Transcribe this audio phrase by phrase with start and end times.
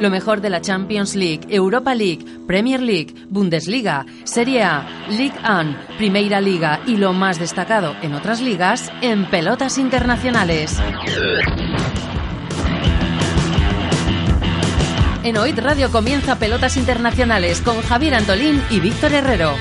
[0.00, 5.76] Lo mejor de la Champions League, Europa League, Premier League, Bundesliga, Serie A, League 1,
[5.96, 10.80] Primera Liga y lo más destacado en otras ligas en Pelotas Internacionales.
[15.24, 19.54] En OIT Radio comienza Pelotas Internacionales con Javier Antolín y Víctor Herrero.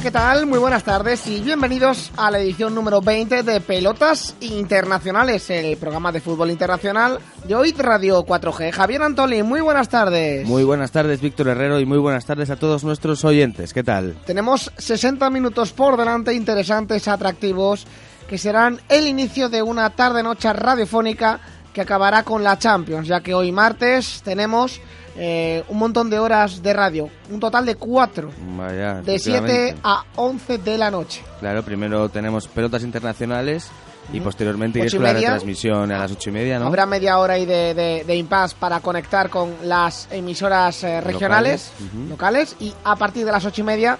[0.00, 0.46] Hola, ¿qué tal?
[0.46, 6.10] Muy buenas tardes y bienvenidos a la edición número 20 de Pelotas Internacionales, el programa
[6.10, 8.72] de fútbol internacional de hoy Radio 4G.
[8.72, 10.48] Javier Antoli, muy buenas tardes.
[10.48, 13.74] Muy buenas tardes, Víctor Herrero, y muy buenas tardes a todos nuestros oyentes.
[13.74, 14.16] ¿Qué tal?
[14.24, 17.86] Tenemos 60 minutos por delante, interesantes, atractivos,
[18.26, 21.40] que serán el inicio de una tarde-noche radiofónica
[21.74, 24.80] que acabará con la Champions, ya que hoy martes tenemos
[25.22, 29.80] eh, un montón de horas de radio, un total de cuatro, Vaya, de 7 efectivamente.
[29.84, 31.22] a 11 de la noche.
[31.40, 33.68] Claro, primero tenemos pelotas internacionales
[34.14, 36.66] y posteriormente Ocho iréis y con la retransmisión a las ocho y media, ¿no?
[36.68, 41.70] Habrá media hora ahí de, de, de impasse para conectar con las emisoras eh, regionales,
[41.78, 42.08] Locales, ujú.
[42.08, 43.98] locales, y a partir de las ocho y media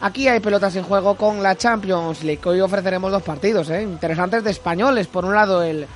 [0.00, 2.42] aquí hay pelotas en juego con la Champions League.
[2.44, 5.06] Hoy ofreceremos dos partidos eh, interesantes de españoles.
[5.06, 5.86] Por un lado el,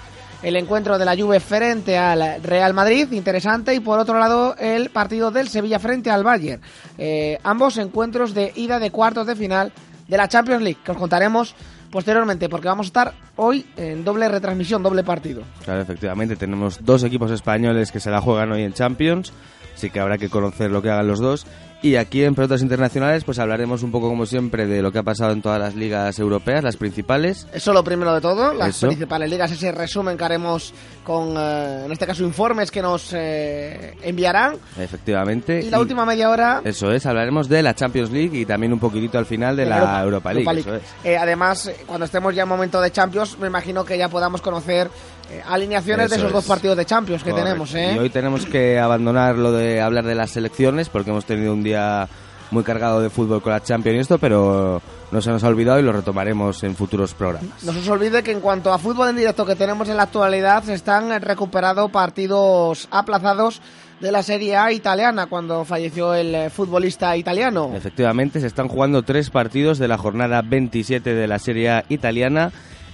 [0.42, 4.91] el encuentro de la Juve frente al Real Madrid, interesante, y por otro lado el
[4.91, 6.62] partido del Sevilla frente al Bayern.
[6.98, 9.72] Eh, ambos encuentros de ida de cuartos de final
[10.08, 11.55] de la Champions League, que os contaremos
[11.91, 15.42] posteriormente, porque vamos a estar hoy en doble retransmisión, doble partido.
[15.65, 19.32] Claro, efectivamente, tenemos dos equipos españoles que se la juegan hoy en Champions,
[19.75, 21.47] así que habrá que conocer lo que hagan los dos.
[21.82, 25.02] Y aquí en Pelotas Internacionales pues hablaremos un poco como siempre de lo que ha
[25.02, 27.46] pasado en todas las ligas europeas, las principales.
[27.54, 28.88] Eso lo primero de todo, las Eso.
[28.88, 30.74] principales ligas, ese resumen que haremos
[31.04, 34.56] con, eh, en este caso, informes que nos eh, enviarán.
[34.78, 35.60] Efectivamente.
[35.64, 36.60] Y la última media hora...
[36.64, 40.02] Eso es, hablaremos de la Champions League y también un poquitito al final de la
[40.02, 40.60] Europa, League.
[40.60, 40.82] eso es.
[41.02, 44.91] Eh, además, cuando estemos ya en momento de Champions, me imagino que ya podamos conocer
[45.30, 46.48] eh, alineaciones de Eso esos dos es.
[46.48, 47.48] partidos de Champions que Correcto.
[47.48, 47.74] tenemos.
[47.74, 47.92] ¿eh?
[47.94, 51.62] Y hoy tenemos que abandonar lo de hablar de las selecciones porque hemos tenido un
[51.62, 52.08] día
[52.50, 54.82] muy cargado de fútbol con la Champions y esto, pero
[55.12, 57.62] no se nos ha olvidado y lo retomaremos en futuros programas.
[57.62, 60.02] No se os olvide que en cuanto a fútbol en directo que tenemos en la
[60.04, 63.60] actualidad, se están recuperando partidos aplazados
[64.00, 67.70] de la Serie A italiana cuando falleció el eh, futbolista italiano.
[67.74, 72.50] Efectivamente, se están jugando tres partidos de la jornada 27 de la Serie A italiana.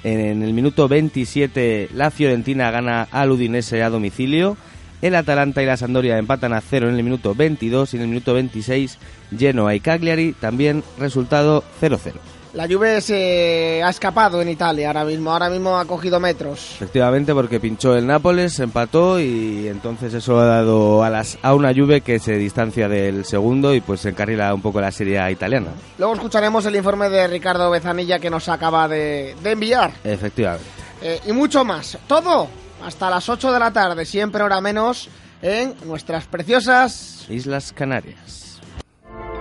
[0.06, 4.56] En el minuto 27 la Fiorentina gana al Udinese a domicilio.
[5.02, 8.08] El Atalanta y la Sampdoria empatan a cero en el minuto 22 y en el
[8.10, 8.98] minuto 26
[9.36, 12.35] Genoa y Cagliari también resultado 0-0.
[12.56, 16.72] La Juve se ha escapado en Italia ahora mismo, ahora mismo ha cogido metros.
[16.76, 21.74] Efectivamente, porque pinchó el Nápoles, empató y entonces eso ha dado a, las, a una
[21.74, 25.68] Juve que se distancia del segundo y pues se encarrila un poco la Serie italiana.
[25.98, 29.92] Luego escucharemos el informe de Ricardo Bezanilla que nos acaba de, de enviar.
[30.02, 30.64] Efectivamente.
[31.02, 31.98] Eh, y mucho más.
[32.06, 32.48] Todo
[32.82, 35.10] hasta las 8 de la tarde, siempre hora menos,
[35.42, 37.26] en nuestras preciosas...
[37.28, 38.60] Islas Canarias.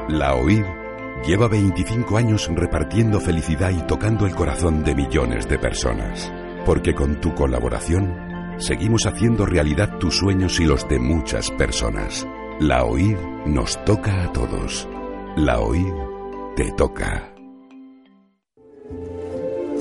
[0.10, 0.85] La OIR
[1.24, 6.32] lleva 25 años repartiendo felicidad y tocando el corazón de millones de personas.
[6.66, 12.28] Porque con tu colaboración seguimos haciendo realidad tus sueños y los de muchas personas.
[12.60, 14.88] La OIR nos toca a todos.
[15.36, 15.94] La OIR
[16.56, 17.34] te toca.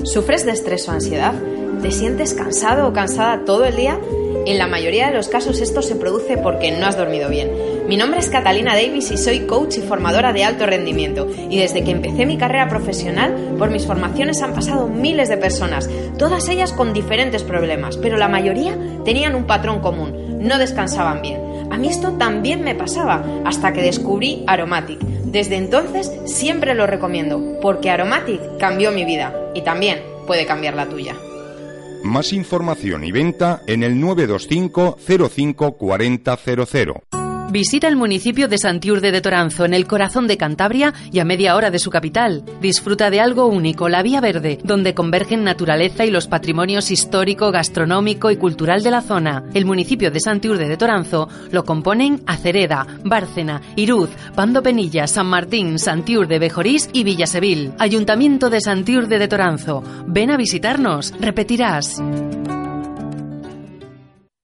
[0.03, 1.33] ¿Sufres de estrés o ansiedad?
[1.81, 3.99] ¿Te sientes cansado o cansada todo el día?
[4.45, 7.49] En la mayoría de los casos esto se produce porque no has dormido bien.
[7.87, 11.27] Mi nombre es Catalina Davis y soy coach y formadora de alto rendimiento.
[11.49, 15.89] Y desde que empecé mi carrera profesional, por mis formaciones han pasado miles de personas,
[16.19, 21.41] todas ellas con diferentes problemas, pero la mayoría tenían un patrón común, no descansaban bien.
[21.71, 24.99] A mí esto también me pasaba hasta que descubrí Aromatic.
[24.99, 30.85] Desde entonces siempre lo recomiendo, porque Aromatic cambió mi vida y también puede cambiar la
[30.85, 31.15] tuya.
[32.05, 34.97] Más información y venta en el 925
[35.27, 37.24] 05 4000.
[37.55, 41.55] Visita el municipio de Santiurde de Toranzo, en el corazón de Cantabria y a media
[41.55, 42.43] hora de su capital.
[42.59, 48.29] Disfruta de algo único, la Vía Verde, donde convergen naturaleza y los patrimonios histórico, gastronómico
[48.29, 49.45] y cultural de la zona.
[49.53, 55.79] El municipio de Santiurde de Toranzo lo componen Acereda, Bárcena, Iruz, Pando Penilla, San Martín,
[55.79, 57.71] Santiurde, Bejorís y Villasevil.
[57.79, 59.81] Ayuntamiento de Santiurde de Toranzo.
[60.07, 62.01] Ven a visitarnos, repetirás.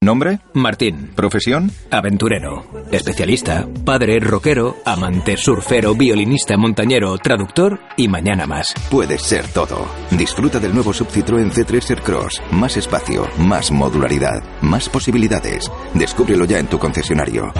[0.04, 1.12] Nombre, Martín.
[1.16, 2.66] Profesión, aventurero.
[2.92, 8.74] Especialista, padre, rockero, amante, surfero, violinista, montañero, traductor y mañana más.
[8.90, 9.86] Puedes ser todo.
[10.10, 12.42] Disfruta del nuevo Sub Citroën C3 Aircross.
[12.50, 15.72] Más espacio, más modularidad, más posibilidades.
[15.94, 17.54] Descúbrelo ya en tu concesionario.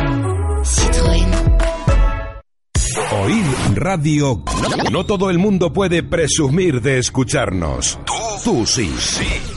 [3.24, 3.46] Oír
[3.76, 4.44] radio.
[4.92, 8.00] No todo el mundo puede presumir de escucharnos.
[8.04, 8.92] Tú, tú sí.
[8.98, 9.51] Sí.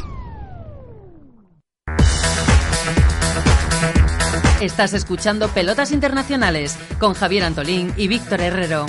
[4.61, 8.87] Estás escuchando Pelotas Internacionales con Javier Antolín y Víctor Herrero.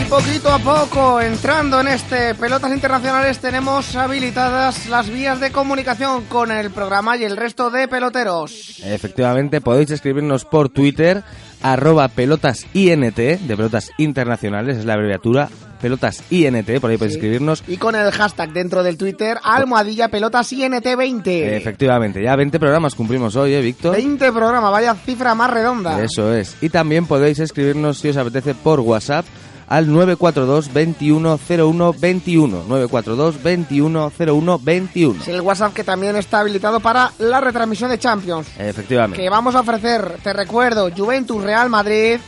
[0.00, 6.24] Y poquito a poco, entrando en este Pelotas Internacionales, tenemos habilitadas las vías de comunicación
[6.26, 8.80] con el programa y el resto de peloteros.
[8.84, 11.24] Efectivamente, podéis escribirnos por Twitter,
[11.62, 15.48] arroba pelotas INT, de pelotas internacionales, es la abreviatura,
[15.80, 17.64] pelotas INT, por ahí podéis escribirnos.
[17.66, 21.26] Y con el hashtag dentro del Twitter, almohadilla pelotas INT20.
[21.26, 23.96] Efectivamente, ya 20 programas cumplimos hoy, ¿eh, Víctor?
[23.96, 26.02] 20 programas, vaya cifra más redonda.
[26.02, 26.56] Eso es.
[26.60, 29.26] Y también podéis escribirnos, si os apetece, por WhatsApp
[29.72, 37.10] al 942 2101 21 942 2101 21 Es el WhatsApp que también está habilitado para
[37.18, 38.48] la retransmisión de Champions.
[38.58, 39.16] Efectivamente.
[39.16, 42.18] Que vamos a ofrecer, te recuerdo, Juventus Real Madrid,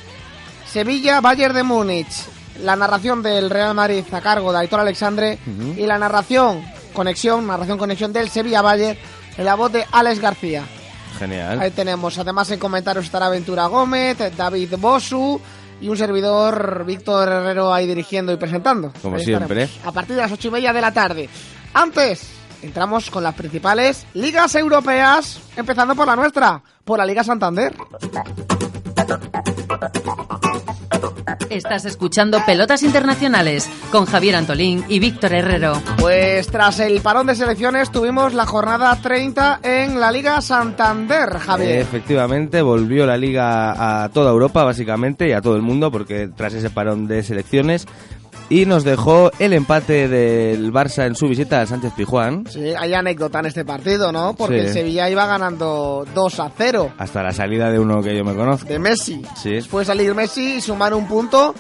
[0.67, 2.25] Sevilla Bayern de Múnich,
[2.62, 5.38] la narración del Real Madrid a cargo de Aitor Alexandre
[5.76, 6.64] y la narración,
[6.94, 8.99] conexión, narración conexión del Sevilla Bayern
[9.37, 10.64] en la voz de Alex García.
[11.19, 11.61] Genial.
[11.61, 15.38] Ahí tenemos, además en comentarios estará Ventura Gómez, David Bosu
[15.84, 18.90] y un servidor, Víctor Herrero, ahí dirigiendo y presentando.
[19.02, 19.64] Como Ahí siempre.
[19.64, 21.28] estaremos, A partir de las ocho y media de la tarde.
[21.75, 22.26] Antes,
[22.62, 27.75] entramos con las principales ligas europeas, empezando por la nuestra, por la Liga Santander.
[31.50, 35.81] Estás escuchando Pelotas Internacionales con Javier Antolín y Víctor Herrero.
[35.99, 41.79] Pues tras el parón de selecciones tuvimos la jornada 30 en la Liga Santander, Javier.
[41.81, 46.55] Efectivamente, volvió la liga a toda Europa, básicamente, y a todo el mundo, porque tras
[46.55, 47.87] ese parón de selecciones.
[48.50, 52.44] Y nos dejó el empate del Barça en su visita al Sánchez Pijuán.
[52.48, 54.34] Sí, hay anécdota en este partido, ¿no?
[54.34, 54.66] Porque Sí.
[54.66, 58.34] el Sevilla iba ganando 2 a 0 Hasta la salida de uno que yo me
[58.34, 58.69] conozco.
[58.69, 59.22] de Messi.
[59.36, 59.60] Sí.
[59.62, 61.54] Fue salir Messi y sumar un punto.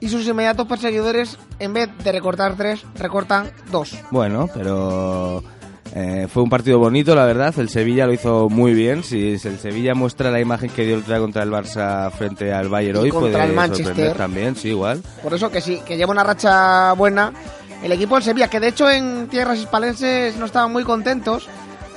[0.00, 3.96] Y sus inmediatos perseguidores, en vez de recortar 3, recortan 2.
[4.10, 5.42] Bueno, pero
[5.96, 7.54] eh, fue un partido bonito, la verdad.
[7.56, 9.04] El Sevilla lo hizo muy bien.
[9.04, 12.68] Si el Sevilla muestra la imagen que dio el día contra el Barça frente al
[12.68, 13.86] Bayern hoy, puede el Manchester.
[13.86, 15.02] sorprender también, sí, igual.
[15.22, 17.32] Por eso que sí, que lleva una racha buena.
[17.80, 21.48] El equipo del Sevilla, que de hecho en tierras hispalenses no estaban muy contentos,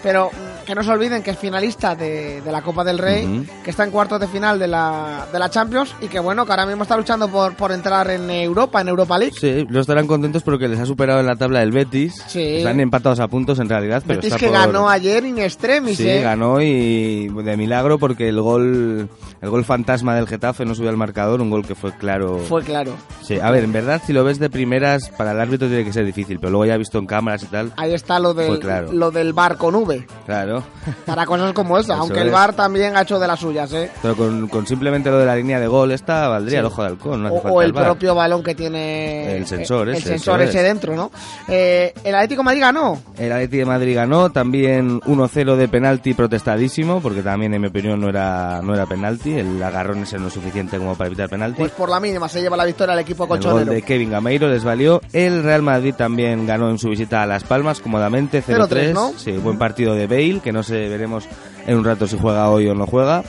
[0.03, 0.29] pero
[0.67, 3.85] que no se olviden que es finalista de, de la Copa del Rey, que está
[3.85, 6.83] en cuartos de final de la, de la Champions y que bueno, que ahora mismo
[6.83, 9.33] está luchando por, por entrar en Europa, en Europa League.
[9.39, 12.21] Sí, no estarán contentos porque les ha superado en la tabla el Betis.
[12.27, 12.57] Sí.
[12.57, 15.97] Están empatados a puntos en realidad, pero Betis está que por- ganó ayer in extremis,
[15.97, 16.21] Sí, ¿eh?
[16.21, 19.09] ganó y de milagro porque el gol
[19.41, 22.39] el gol fantasma del Getafe no subió al marcador, un gol que fue claro.
[22.39, 22.91] Fue claro.
[23.23, 25.93] Sí, a ver, en verdad si lo ves de primeras para el árbitro tiene que
[25.93, 28.91] ser difícil, pero luego ya visto en cámaras y tal, Ahí está lo del, claro.
[28.91, 30.05] lo del bar con V.
[30.25, 30.56] claro.
[31.05, 32.33] Para cosas como esa, Eso aunque el es.
[32.33, 33.89] bar también ha hecho de las suyas, ¿eh?
[34.01, 36.59] Pero con, con simplemente lo de la línea de gol esta valdría Sí.
[36.59, 39.45] el ojo de halcón, no hace O, falta o el propio balón que tiene El
[39.47, 40.65] sensor eh, el ese, sensor eso ese es.
[40.65, 41.11] dentro, ¿no?
[41.47, 43.01] Eh, el Atlético de Madrid ganó.
[43.17, 47.99] El Atleti de Madrid ganó, también 1-0 de penalti protestadísimo, porque también en mi opinión
[47.99, 51.57] no era no era penalti, el agarrón ese no es suficiente como para evitar penalti.
[51.59, 53.71] Pues por la mínima se lleva la victoria al equipo El gol colchonero.
[53.71, 55.01] de Kevin Gameiro les valió.
[55.13, 58.67] El Real Madrid también ganó en su visita a Las Palmas cómodamente 0-3.
[58.69, 59.13] 0-3, ¿no?
[59.17, 61.25] Sí, buen partido de Bale, que no sé, veremos
[61.65, 63.21] en un rato si juega hoy o no juega.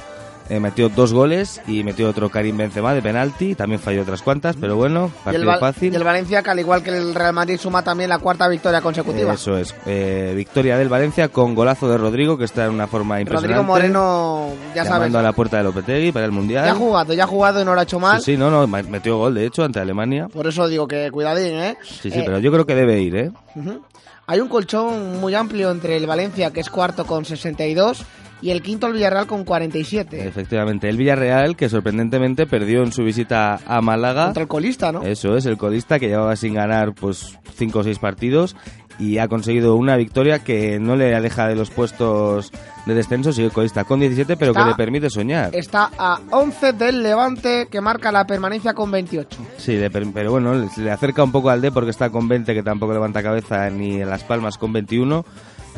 [0.50, 3.54] Eh, metió dos goles y metió otro Karim Benzema de penalti.
[3.54, 5.92] También falló otras cuantas, pero bueno, y, partido Val- fácil.
[5.92, 8.80] y el Valencia, que al igual que el Real Madrid, suma también la cuarta victoria
[8.80, 9.34] consecutiva.
[9.34, 9.74] Eso es.
[9.84, 13.48] Eh, victoria del Valencia con golazo de Rodrigo, que está en una forma impresionante.
[13.58, 16.64] Rodrigo Moreno, ya sabes, llamando a la puerta de Lopetegui para el Mundial.
[16.64, 18.18] ya ha jugado, ya ha jugado y no lo ha hecho mal.
[18.22, 20.28] Sí, sí, no, no, metió gol, de hecho, ante Alemania.
[20.32, 21.76] Por eso digo que cuidadín, ¿eh?
[21.82, 23.30] Sí, sí, Eh, pero yo creo que debe ir, ¿eh?
[23.54, 23.82] Ujú.
[24.30, 28.04] Hay un colchón muy amplio entre el Valencia, que es cuarto con 62,
[28.42, 30.28] y el quinto el Villarreal con 47.
[30.28, 34.26] Efectivamente, el Villarreal que sorprendentemente perdió en su visita a Málaga.
[34.26, 35.02] Contra el colista, ¿no?
[35.02, 38.54] Eso es, el colista que llevaba sin ganar pues cinco o seis partidos
[38.98, 42.52] y ha conseguido una victoria que no le aleja de los puestos
[42.86, 45.54] de descenso, sigue colista con 17, pero Está- que le permite soñar.
[45.54, 49.38] Está a 11 del Levante, que marca la permanencia con 28.
[49.56, 52.26] Sí, le per- pero bueno, le, le acerca un poco al D porque está con
[52.28, 55.24] 20, que tampoco levanta cabeza, ni en Las Palmas con 21.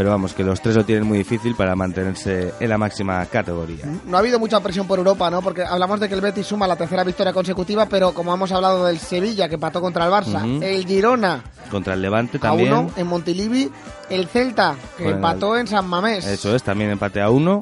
[0.01, 3.85] Pero vamos, que los tres lo tienen muy difícil para mantenerse en la máxima categoría.
[4.07, 5.43] No ha habido mucha presión por Europa, ¿no?
[5.43, 8.87] Porque hablamos de que el Betis suma la tercera victoria consecutiva, pero como hemos hablado
[8.87, 12.73] del Sevilla, que pató contra el Barça, el Girona Contra el Levante a también.
[12.73, 13.71] uno en Montilivi,
[14.09, 16.27] el Celta, que empató en San Mamés.
[16.27, 17.61] Eso es, también empate a uno.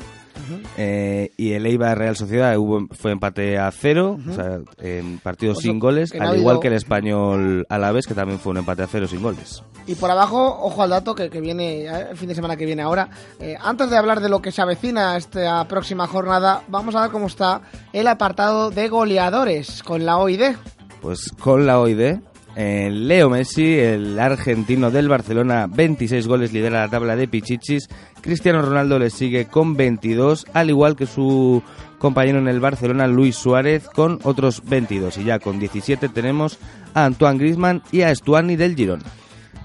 [0.76, 5.58] Eh, y el Eibar Real Sociedad hubo, fue empate a cero, o sea, en partidos
[5.58, 8.82] O sea, sin goles, al igual que el español Alavés, que también fue un empate
[8.82, 9.62] a cero sin goles.
[9.86, 12.66] Y por abajo, ojo al dato que, que viene eh, el fin de semana que
[12.66, 13.08] viene ahora.
[13.40, 17.10] Eh, antes de hablar de lo que se avecina esta próxima jornada, vamos a ver
[17.10, 20.56] cómo está el apartado de goleadores con la OID.
[21.00, 22.18] Pues con la OID,
[22.60, 27.88] eh, Leo Messi, el argentino del Barcelona, 26 goles, lidera la tabla de Pichichis.
[28.20, 31.62] Cristiano Ronaldo le sigue con 22, al igual que su
[31.98, 35.18] compañero en el Barcelona, Luis Suárez, con otros 22.
[35.18, 36.58] Y ya con 17 tenemos
[36.94, 39.04] a Antoine Griezmann y a Stuani del Girona.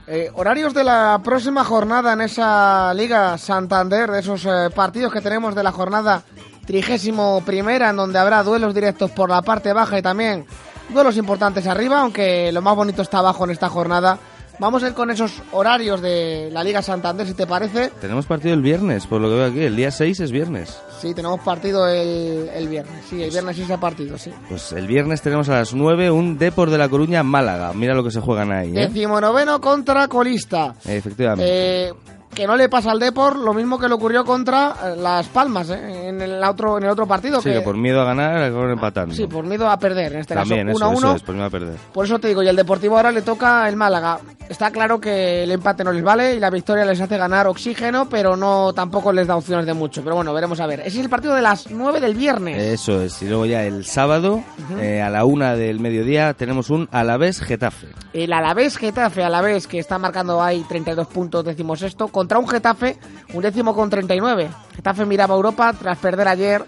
[0.05, 5.21] Eh, horarios de la próxima jornada en esa Liga Santander, de esos eh, partidos que
[5.21, 6.23] tenemos de la jornada
[6.65, 10.45] trigésimo primera, en donde habrá duelos directos por la parte baja y también
[10.89, 14.19] duelos importantes arriba, aunque lo más bonito está abajo en esta jornada.
[14.59, 17.89] Vamos a ir con esos horarios de la Liga Santander, si te parece.
[17.99, 19.59] Tenemos partido el viernes, por lo que veo aquí.
[19.61, 20.79] El día 6 es viernes.
[21.01, 23.03] Sí, tenemos partido el, el viernes.
[23.09, 24.31] Sí, el viernes sí ese partido, sí.
[24.47, 27.73] Pues el viernes tenemos a las 9 un Depor de la Coruña Málaga.
[27.73, 28.87] Mira lo que se juegan ahí, ¿eh?
[28.87, 30.75] Decimonoveno contra colista.
[30.85, 31.87] Efectivamente.
[31.87, 31.93] Eh,
[32.33, 35.69] que no le pasa al Depor lo mismo que le ocurrió contra eh, Las Palmas
[35.69, 37.41] eh, en, el otro, en el otro partido.
[37.41, 39.13] sí, que por miedo a ganar acabaron empatando.
[39.13, 41.15] Sí, por miedo a perder, en este También, caso eso, 1 eso 1.
[41.17, 41.77] es, por miedo a perder.
[41.93, 44.19] Por eso te digo, y el Deportivo ahora le toca el Málaga.
[44.49, 48.07] Está claro que el empate no les vale y la victoria les hace ganar oxígeno,
[48.09, 50.03] pero no tampoco les da opciones de mucho.
[50.03, 50.81] Pero bueno, veremos a ver.
[50.81, 52.61] Ese es el partido de las 9 del viernes.
[52.61, 53.21] Eso es.
[53.21, 54.43] Y luego ya el sábado,
[54.79, 57.87] eh, a la una del mediodía, tenemos un Alavés Getafe.
[58.13, 62.97] El Alavés Getafe, Alavés que está marcando ahí 32 puntos, décimo sexto, contra un Getafe,
[63.33, 64.49] un décimo con 39.
[64.75, 66.63] Getafe miraba a Europa tras perder ayer,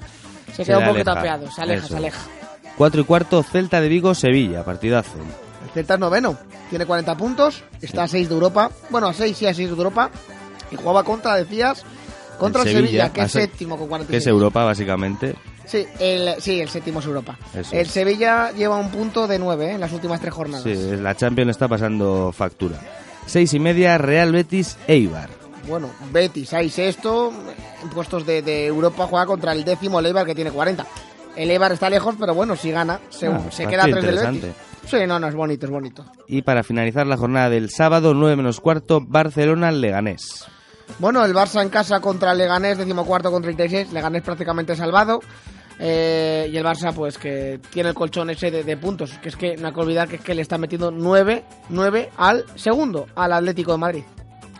[0.47, 1.87] se, Se queda un poquito apeado, se aleja, Eso.
[1.89, 2.21] se aleja.
[2.77, 4.63] Cuatro y cuarto, Celta de Vigo, Sevilla.
[4.63, 5.19] Partidazo.
[5.65, 6.37] El Celta es noveno,
[6.69, 9.75] tiene 40 puntos, está a 6 de Europa, bueno, a 6 y a 6 de
[9.75, 10.09] Europa,
[10.71, 11.83] y jugaba contra, decías,
[12.39, 14.11] contra el Sevilla, que a es séptimo con 46.
[14.11, 15.35] Que es Europa, básicamente.
[15.65, 17.37] Sí, el, sí, el séptimo es Europa.
[17.53, 17.87] Eso el.
[17.87, 20.63] Sevilla lleva un punto de 9 en las últimas tres jornadas.
[20.63, 22.79] Sí, la Champions está pasando factura.
[23.25, 25.29] Seis y media, Real Betis, Eibar.
[25.67, 27.33] Bueno, Betis, ahí sexto,
[27.81, 30.85] en puestos de, de Europa juega contra el décimo el Eibar que tiene 40.
[31.35, 34.15] El Eibar está lejos, pero bueno, si gana, se, Ah, se queda a tres del.
[34.41, 34.51] Betis.
[34.85, 36.05] Sí, no, no, es bonito, es bonito.
[36.27, 40.45] Y para finalizar la jornada del sábado, 9 menos cuarto, Barcelona-Leganés.
[40.99, 45.19] Bueno, el Barça en casa contra el Leganés, decimocuarto con 36, Leganés prácticamente salvado.
[45.79, 49.35] Eh, y el Barça, pues que tiene el colchón ese de, de puntos, que es
[49.35, 53.07] que no hay que olvidar que es que le está metiendo 9, 9 al segundo,
[53.15, 54.03] al Atlético de Madrid.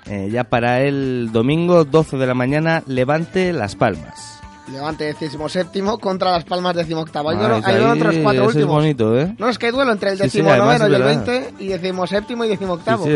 [0.07, 4.34] Eh, ya para el domingo, 12 de la mañana, Levante Las Palmas.
[4.71, 7.29] Levante decimoséptimo séptimo contra Las Palmas decimoctavo.
[7.29, 8.75] Hay duelo, es hay duelo ahí, entre los cuatro es últimos.
[8.75, 9.35] bonito, ¿eh?
[9.37, 11.03] No, es que hay duelo entre el Sí, sí, decimonoveno además y el.
[11.03, 13.05] 20 y decimoséptimo y Sí, decimoctavo.
[13.05, 13.11] sí,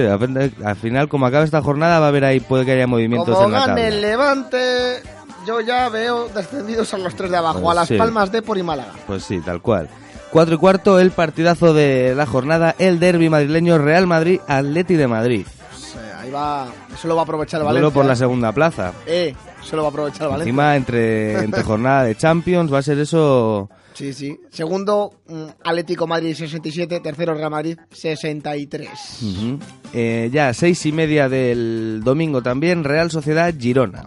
[0.63, 3.47] al final, como acaba esta jornada, va a haber ahí, puede que haya movimientos Como
[3.47, 3.87] en la tabla.
[3.87, 5.01] el Levante,
[5.47, 7.97] yo ya veo descendidos a los tres de abajo, Pues a Las sí.
[7.97, 8.91] Palmas de y Málaga.
[9.07, 9.89] Pues sí, tal cual.
[10.31, 15.07] Cuatro y cuarto, el partidazo de la jornada, el derby madrileño Real Madrid, Atleti de
[15.07, 15.47] Madrid.
[15.71, 17.81] Pues, eh, ahí va, eso lo va a aprovechar Valencia.
[17.81, 18.93] Duelo por la segunda plaza.
[19.07, 20.49] Eh, eso lo va a aprovechar Valencia.
[20.49, 23.69] Encima, entre, entre jornada de Champions, va a ser eso...
[23.93, 24.39] Sí, sí.
[24.49, 28.89] Segundo, mm, Atlético Madrid 67, tercero Real Madrid 63.
[29.21, 29.59] Ujú.
[29.93, 34.05] Eh, ya, seis y media del domingo también, Real Sociedad Girona.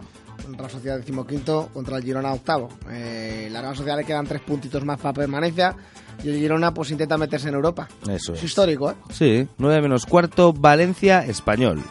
[0.57, 2.69] Real Sociedad decimoquinto contra el Girona octavo.
[2.89, 5.75] Eh, la Real Sociedad le quedan tres puntitos más para permanencia
[6.23, 7.87] y el Girona pues intenta meterse en Europa.
[8.09, 8.43] Eso Es es.
[8.45, 8.95] histórico, ¿eh?
[9.11, 11.83] Sí, nueve menos cuarto, Valencia Español.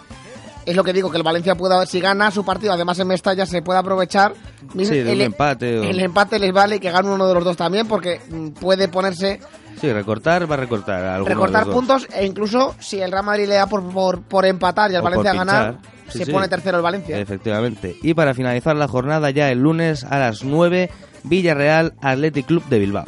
[0.64, 3.44] Es lo que digo, que el Valencia pueda, si gana su partido, además en Mestalla
[3.46, 4.32] se puede aprovechar.
[4.72, 7.56] Sí, de el, empate o- el empate les vale que gane uno de los dos
[7.56, 9.40] también, porque mm, puede ponerse,
[9.80, 11.02] Sí, recortar va a recortar.
[11.04, 11.74] alguno de recortar los dos.
[11.74, 15.00] puntos, e incluso si el Real Madrid le da por, por, por empatar y al
[15.00, 15.78] O Valencia ganar.
[16.08, 16.30] Sí, se sí.
[16.32, 17.18] pone tercero el Valencia.
[17.18, 17.96] Efectivamente.
[18.02, 20.90] Y para finalizar la jornada ya el lunes a las 9,
[21.24, 23.06] Villarreal Athletic Club de Bilbao.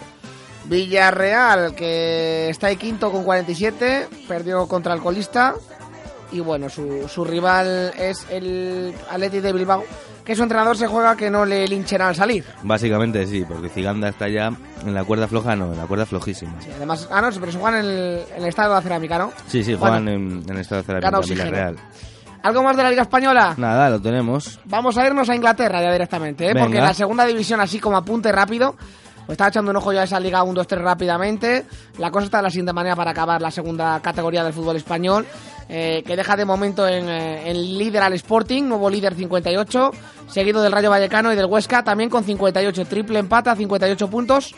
[0.66, 5.54] Villarreal, que está ahí quinto con 47, perdió contra el colista.
[6.34, 9.84] Y bueno, su, su rival es el Athletic de Bilbao,
[10.24, 12.44] que su entrenador se juega que no le linchen al salir.
[12.64, 14.50] Básicamente sí, porque Ciganda está ya
[14.84, 16.54] en la cuerda floja, no, en la cuerda flojísima.
[16.68, 19.16] Y además, ah, no, pero se juegan en el, en el estado de la cerámica,
[19.16, 19.32] ¿no?
[19.46, 21.44] Sí, sí, juegan en, en estado de gana cerámica.
[21.44, 21.76] Villarreal.
[22.42, 23.54] ¿Algo más de la Liga Española?
[23.56, 24.58] Nada, lo tenemos.
[24.64, 26.54] Vamos a irnos a Inglaterra ya directamente, ¿eh?
[26.58, 28.74] porque la segunda división, así como apunte rápido,
[29.26, 31.64] pues estaba echando un ojo ya a esa Liga 1, 2, 3 rápidamente.
[31.98, 35.26] La cosa está de la siguiente manera para acabar la segunda categoría del fútbol español,
[35.68, 39.90] eh, que deja de momento en, eh, en líder al Sporting, nuevo líder 58,
[40.28, 44.54] seguido del Rayo Vallecano y del Huesca, también con 58, triple empata, 58 puntos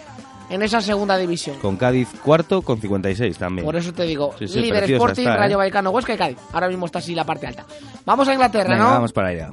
[0.48, 1.58] en esa segunda división.
[1.58, 3.64] Con Cádiz cuarto con 56 también.
[3.64, 5.38] Por eso te digo, Sí, sí, líder Sporting, está, ¿eh?
[5.38, 6.38] Rayo Vallecano, Huesca y Cádiz.
[6.52, 7.64] Ahora mismo está así la parte alta.
[8.04, 8.90] Vamos a Inglaterra, Venga, ¿no?
[8.90, 9.52] vamos para allá.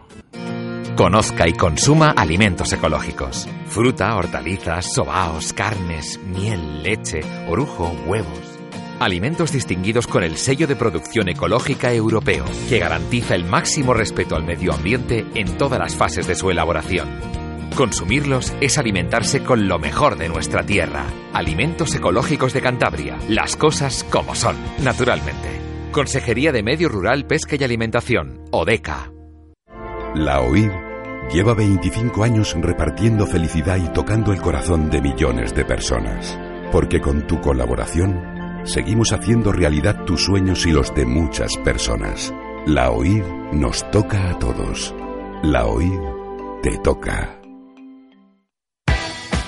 [0.96, 3.48] Conozca y consuma alimentos ecológicos.
[3.66, 8.60] Fruta, hortalizas, sobaos, carnes, miel, leche, orujo, huevos.
[9.00, 14.44] Alimentos distinguidos con el sello de producción ecológica europeo, que garantiza el máximo respeto al
[14.44, 17.10] medio ambiente en todas las fases de su elaboración.
[17.76, 21.08] Consumirlos es alimentarse con lo mejor de nuestra tierra.
[21.34, 23.18] Alimentos ecológicos de Cantabria.
[23.28, 25.60] Las cosas como son, naturalmente.
[25.92, 28.44] Consejería de Medio Rural, Pesca y Alimentación.
[28.52, 29.13] ODECA.
[30.16, 30.72] La OIR
[31.32, 36.38] lleva 25 años repartiendo felicidad y tocando el corazón de millones de personas.
[36.72, 38.22] Porque con tu colaboración
[38.64, 42.32] seguimos haciendo realidad tus sueños y los de muchas personas.
[42.68, 44.94] La OIR nos toca a todos.
[45.42, 46.00] La OIR
[46.62, 47.40] te toca.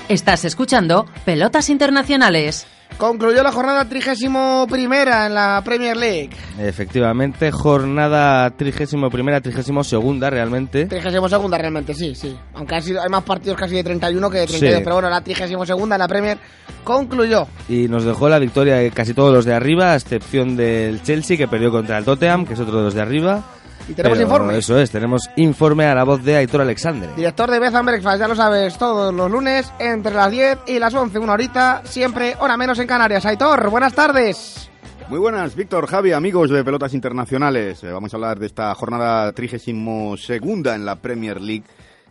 [0.10, 2.66] Estás escuchando Pelotas Internacionales.
[2.98, 6.30] Concluyó la jornada 31 primera en la Premier League.
[6.58, 10.86] Efectivamente, jornada 31 primera, 32 segunda realmente.
[10.86, 12.38] 32 segunda realmente, sí, sí.
[12.54, 14.84] Aunque ha sido, hay más partidos casi de 31 que de 32, Sí.
[14.84, 16.38] pero bueno, la 32 segunda en la Premier
[16.86, 17.48] concluyó.
[17.68, 21.36] Y nos dejó la victoria de casi todos los de arriba, a excepción del Chelsea
[21.36, 23.44] que perdió contra el Tottenham, que es otro de los de arriba.
[23.88, 24.58] Y tenemos Pero informe.
[24.58, 27.10] Eso es, tenemos informe a la voz de Aitor Alexandre.
[27.16, 30.80] Director de Beth and Breakfast, ya lo sabes, todos los lunes entre las 10 y
[30.80, 33.26] las 11, una horita, siempre hora menos en Canarias.
[33.26, 34.70] Aitor, buenas tardes.
[35.08, 37.84] Muy buenas, Víctor, Javi, amigos de Pelotas Internacionales.
[37.84, 41.66] Eh, vamos a hablar de esta jornada 32 en la Premier League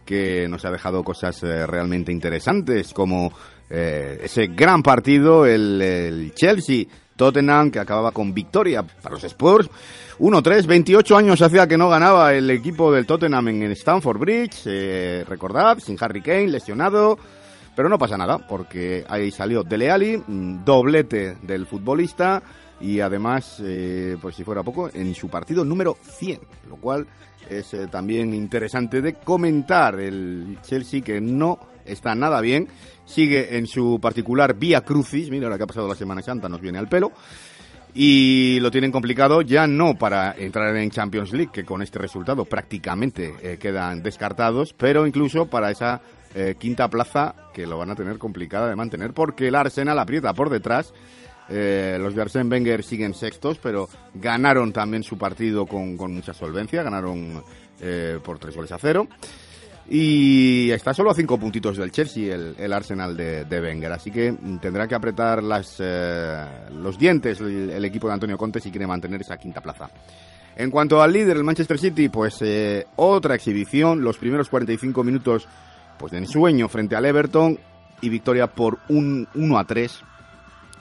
[0.05, 3.33] que nos ha dejado cosas eh, realmente interesantes como
[3.69, 9.69] eh, ese gran partido, el, el Chelsea-Tottenham que acababa con victoria para los Spurs.
[10.19, 15.25] 1-3, 28 años hacía que no ganaba el equipo del Tottenham en Stamford Bridge, eh,
[15.29, 17.19] recordad, sin Harry Kane, lesionado.
[17.75, 22.41] Pero no pasa nada, porque ahí salió Dele Alli, mm, doblete del futbolista
[22.81, 27.09] y además, eh, pues si fuera poco, en su partido número 100, lo cual
[27.51, 29.99] es eh, también interesante de comentar.
[29.99, 32.69] El Chelsea que no está nada bien,
[33.05, 36.61] sigue en su particular vía crucis, mira ahora que ha pasado la Semana Santa, nos
[36.61, 37.11] viene al pelo.
[37.97, 42.45] Y lo tienen complicado ya no para entrar en Champions League, que con este resultado
[42.45, 46.03] prácticamente eh, quedan descartados, pero incluso para esa
[46.35, 50.35] eh, quinta plaza que lo van a tener complicada de mantener, porque el Arsenal aprieta
[50.35, 50.93] por detrás.
[51.49, 56.35] Eh, los de Arsène Wenger siguen sextos, pero ganaron también su partido con, con mucha
[56.35, 57.45] solvencia, ganaron
[58.25, 59.07] por tres goles a cero.
[59.89, 63.93] Y está solo a cinco puntitos del Chelsea, el, el Arsenal de, de Wenger.
[63.93, 68.61] Así que tendrá que apretar las, eh, los dientes el, el equipo de Antonio Conte
[68.61, 69.91] si quiere mantener esa quinta plaza.
[70.57, 75.49] En cuanto al líder, el Manchester City, pues eh, otra exhibición, los primeros 45 minutos
[75.99, 77.59] pues de ensueño frente al Everton
[78.01, 80.01] y victoria por un 1 a 3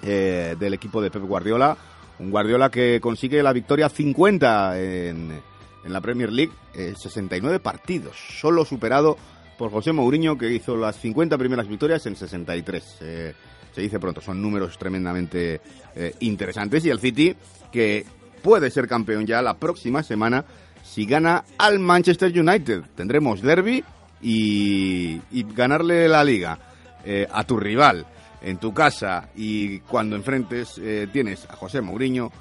[0.04, 1.76] eh, del equipo de Pep Guardiola.
[2.20, 5.42] Un Guardiola que consigue la victoria 50 en,
[5.84, 9.18] en la Premier League, eh, 69 partidos, solo superado
[9.58, 12.98] por José Mourinho que hizo las 50 primeras victorias en 63.
[13.02, 13.34] Eh,
[13.74, 15.62] se dice pronto, son números tremendamente
[15.96, 17.36] eh, interesantes y el City
[17.72, 18.06] que
[18.42, 20.46] puede ser campeón ya la próxima semana
[20.84, 22.84] si gana al Manchester United.
[22.96, 23.84] Tendremos derby
[24.22, 26.60] y, y ganarle la liga
[27.06, 28.06] eh, a tu rival
[28.42, 32.32] en tu casa y cuando enfrentes eh, tienes a José Mourinho,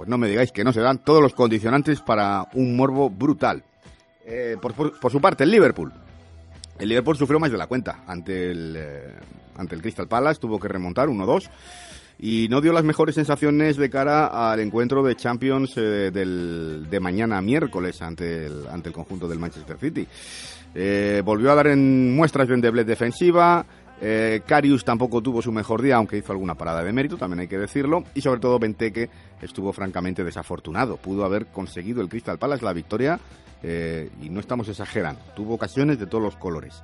[0.00, 3.62] pues no me digáis que no se dan todos los condicionantes para un morbo brutal.
[4.24, 5.92] Eh, por, su parte, el Liverpool.
[6.78, 9.14] El Liverpool sufrió más de la cuenta ante el, eh,
[9.58, 11.50] ante el Crystal Palace, tuvo que remontar 1-2
[12.18, 16.98] y no dio las mejores sensaciones de cara al encuentro de Champions eh, del, de
[16.98, 20.08] mañana miércoles ante el, ante el conjunto del Manchester City.
[21.22, 23.66] Volvió a dar en muestras de endeblez defensiva.
[24.02, 27.48] Eh, Karius tampoco tuvo su mejor día, aunque hizo alguna parada de mérito, también hay
[27.48, 28.04] que decirlo.
[28.14, 29.10] Y sobre todo Benteke
[29.42, 30.96] estuvo francamente desafortunado.
[30.96, 33.20] Pudo haber conseguido el Crystal Palace la victoria
[33.62, 35.20] eh, y no estamos exagerando.
[35.34, 36.82] Tuvo ocasiones de todos los colores.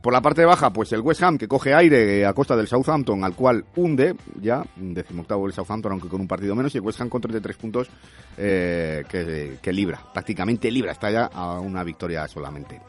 [0.00, 3.24] Por la parte baja, pues el West Ham que coge aire a costa del Southampton,
[3.24, 7.00] al cual hunde ya, decimoctavo el Southampton, aunque con un partido menos, y el West
[7.00, 7.90] Ham con 33 puntos
[8.38, 12.80] eh, que, que libra, prácticamente libra, está ya a una victoria solamente.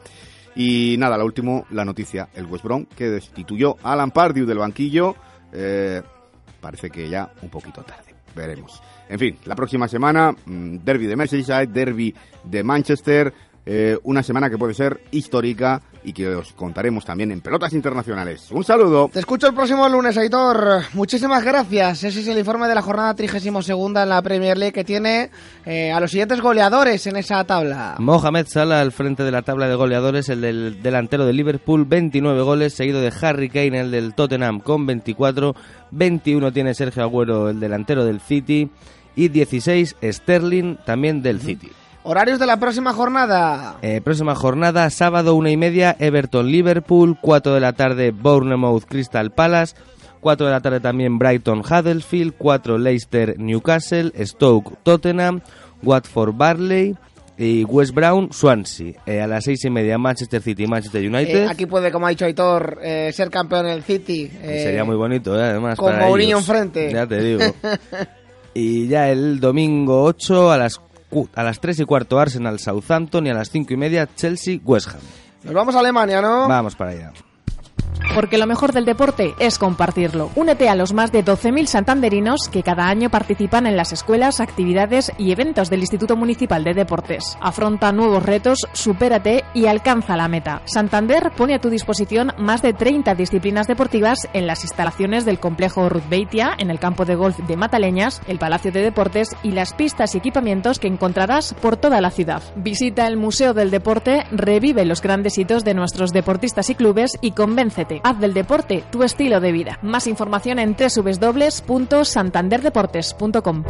[0.58, 4.58] Y nada, la último, la noticia, el West Brom, que destituyó a Alan Pardew del
[4.58, 5.14] banquillo,
[5.52, 6.02] eh,
[6.60, 8.82] parece que ya un poquito tarde, veremos.
[9.08, 13.32] En fin, la próxima semana, mm, derby de Merseyside, derby de Manchester,
[13.64, 18.48] eh, una semana que puede ser histórica y que os contaremos también en Pelotas Internacionales.
[18.50, 19.10] Un saludo.
[19.12, 20.82] Te escucho el próximo lunes, Aitor.
[20.94, 22.04] Muchísimas gracias.
[22.04, 25.30] Ese es el informe de la jornada 32 en la Premier League que tiene
[25.64, 27.96] eh, a los siguientes goleadores en esa tabla.
[27.98, 32.42] Mohamed Salah al frente de la tabla de goleadores, el del delantero de Liverpool, 29
[32.42, 35.54] goles, seguido de Harry Kane, el del Tottenham, con 24.
[35.90, 38.70] 21 tiene Sergio Agüero, el delantero del City.
[39.16, 41.70] Y 16 Sterling, también del City.
[42.10, 43.76] Horarios de la próxima jornada.
[43.82, 49.76] Eh, próxima jornada, sábado una y media, Everton-Liverpool, 4 de la tarde, Bournemouth-Crystal Palace,
[50.20, 55.42] 4 de la tarde también Brighton-Huddersfield, 4 Leicester-Newcastle, Stoke-Tottenham,
[55.82, 56.96] Watford-Barley
[57.36, 58.94] y West Brown-Swansea.
[59.04, 61.44] Eh, a las 6 y media, Manchester City-Manchester United.
[61.44, 64.30] Eh, aquí puede, como ha dicho Aitor, eh, ser campeón en el City.
[64.30, 65.76] Sería muy bonito, eh, además.
[65.76, 66.90] Con Mourinho enfrente.
[66.90, 67.54] Ya te digo.
[68.54, 70.80] y ya el domingo 8 a las,
[71.34, 74.88] a las 3 y cuarto Arsenal Southampton y a las 5 y media Chelsea West
[74.88, 75.00] Ham.
[75.44, 76.48] Nos vamos a Alemania, ¿no?
[76.48, 77.12] Vamos para allá.
[78.14, 80.30] Porque lo mejor del deporte es compartirlo.
[80.34, 85.12] Únete a los más de 12.000 santanderinos que cada año participan en las escuelas, actividades
[85.18, 87.36] y eventos del Instituto Municipal de Deportes.
[87.40, 90.62] Afronta nuevos retos, supérate y alcanza la meta.
[90.64, 95.88] Santander pone a tu disposición más de 30 disciplinas deportivas en las instalaciones del complejo
[95.88, 99.74] Ruth Beitia, en el campo de golf de Mataleñas, el Palacio de Deportes y las
[99.74, 102.42] pistas y equipamientos que encontrarás por toda la ciudad.
[102.56, 107.32] Visita el Museo del Deporte, revive los grandes hitos de nuestros deportistas y clubes y
[108.02, 109.78] Haz del deporte tu estilo de vida.
[109.82, 113.64] Más información en www.santanderdeportes.com.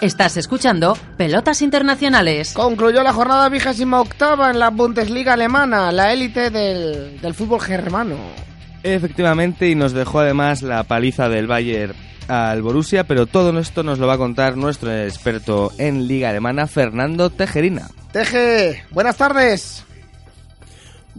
[0.00, 2.52] Estás escuchando Pelotas Internacionales.
[2.54, 8.14] Concluyó la jornada vigésima octava en la Bundesliga alemana, la élite del, del fútbol germano.
[8.84, 11.94] Efectivamente, y nos dejó además la paliza del Bayern
[12.28, 16.68] al Borussia, pero todo esto nos lo va a contar nuestro experto en Liga Alemana,
[16.68, 17.88] Fernando Tejerina.
[18.12, 19.84] Teje, buenas tardes.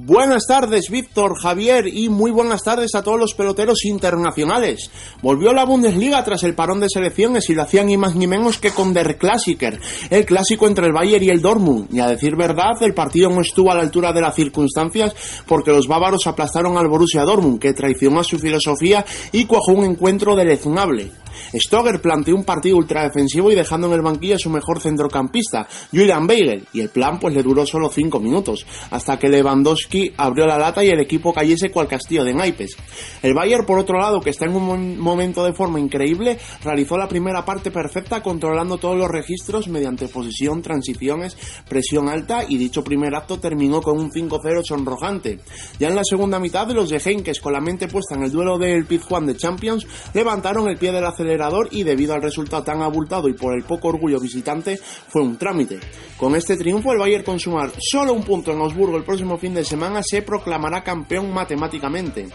[0.01, 4.89] Buenas tardes, Víctor, Javier, y muy buenas tardes a todos los peloteros internacionales.
[5.21, 8.59] Volvió la Bundesliga tras el parón de selecciones y lo hacían ni más ni menos
[8.59, 9.77] que con Der Klassiker,
[10.09, 11.93] el clásico entre el Bayern y el Dortmund.
[11.93, 15.13] Y a decir verdad, el partido no estuvo a la altura de las circunstancias
[15.45, 20.33] porque los bávaros aplastaron al Borussia Dortmund, que traicionó su filosofía y cuajó un encuentro
[20.33, 21.11] deleznable.
[21.53, 26.27] Stoger planteó un partido ultradefensivo y dejando en el banquillo a su mejor centrocampista, Julian
[26.27, 30.57] Weigel, y el plan pues le duró solo 5 minutos, hasta que Lewandowski abrió la
[30.57, 32.75] lata y el equipo cayese cual castillo de naipes.
[33.21, 37.07] El Bayern, por otro lado, que está en un momento de forma increíble, realizó la
[37.07, 43.15] primera parte perfecta controlando todos los registros mediante posesión, transiciones, presión alta y dicho primer
[43.15, 45.39] acto terminó con un 5-0 sonrojante.
[45.79, 48.57] Ya en la segunda mitad, los de Henkes, con la mente puesta en el duelo
[48.57, 53.27] del Pizjuán de Champions, levantaron el pie del acelerador y debido al resultado tan abultado
[53.27, 55.79] y por el poco orgullo visitante, fue un trámite.
[56.17, 59.53] Con este triunfo, el Bayern con sumar solo un punto en Augsburgo el próximo fin
[59.53, 62.27] de semana se proclamará campeón matemáticamente.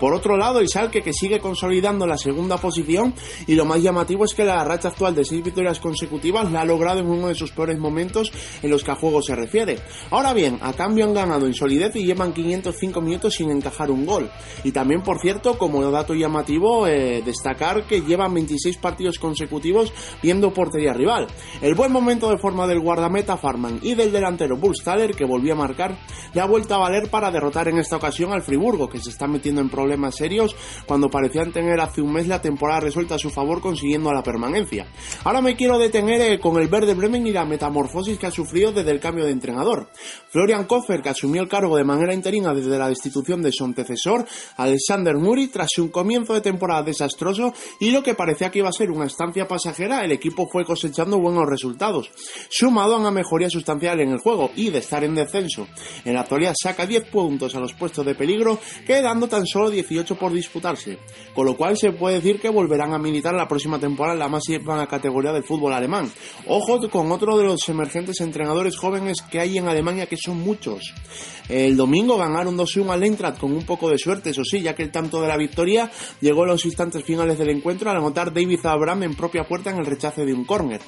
[0.00, 3.14] Por otro lado, Schalke que sigue consolidando la segunda posición
[3.46, 6.64] y lo más llamativo es que la racha actual de seis victorias consecutivas la ha
[6.64, 9.78] logrado en uno de sus peores momentos en los que a juego se refiere.
[10.10, 14.04] Ahora bien, a cambio han ganado en solidez y llevan 505 minutos sin encajar un
[14.04, 14.30] gol.
[14.64, 20.52] Y también, por cierto, como dato llamativo, eh, destacar que llevan 26 partidos consecutivos viendo
[20.52, 21.26] portería rival.
[21.60, 25.56] El buen momento de forma del guardameta Farman y del delantero Burstaller, que volvió a
[25.56, 25.96] marcar,
[26.32, 29.26] le ha vuelto a valer para derrotar en esta ocasión al Friburgo, que se está
[29.26, 30.54] metiendo en problemas serios
[30.86, 34.86] cuando parecían tener hace un mes la temporada resuelta a su favor consiguiendo la permanencia.
[35.24, 38.72] Ahora me quiero detener eh, con el Verde Bremen y la metamorfosis que ha sufrido
[38.72, 39.88] desde el cambio de entrenador.
[40.30, 44.26] Florian Koffer, que asumió el cargo de manera interina desde la destitución de su antecesor,
[44.56, 48.72] Alexander Muri, tras un comienzo de temporada desastroso y lo que parecía que iba a
[48.72, 52.10] ser una estancia pasajera, el equipo fue cosechando buenos resultados,
[52.48, 55.66] sumado a una mejoría sustancial en el juego y de estar en descenso.
[56.04, 60.16] En la actualidad saca 10 puntos a los puestos de peligro, quedando tan solo 18
[60.16, 60.98] por disputarse,
[61.34, 64.28] con lo cual se puede decir que volverán a militar la próxima temporada en la
[64.28, 66.10] máxima categoría del fútbol alemán.
[66.46, 70.92] Ojo con otro de los emergentes entrenadores jóvenes que hay en Alemania, que son muchos.
[71.48, 74.82] El domingo ganaron 2-1 al Eintracht con un poco de suerte, eso sí, ya que
[74.82, 78.64] el tanto de la victoria llegó en los instantes finales del encuentro al anotar David
[78.64, 80.80] Abraham en propia puerta en el rechace de un córner.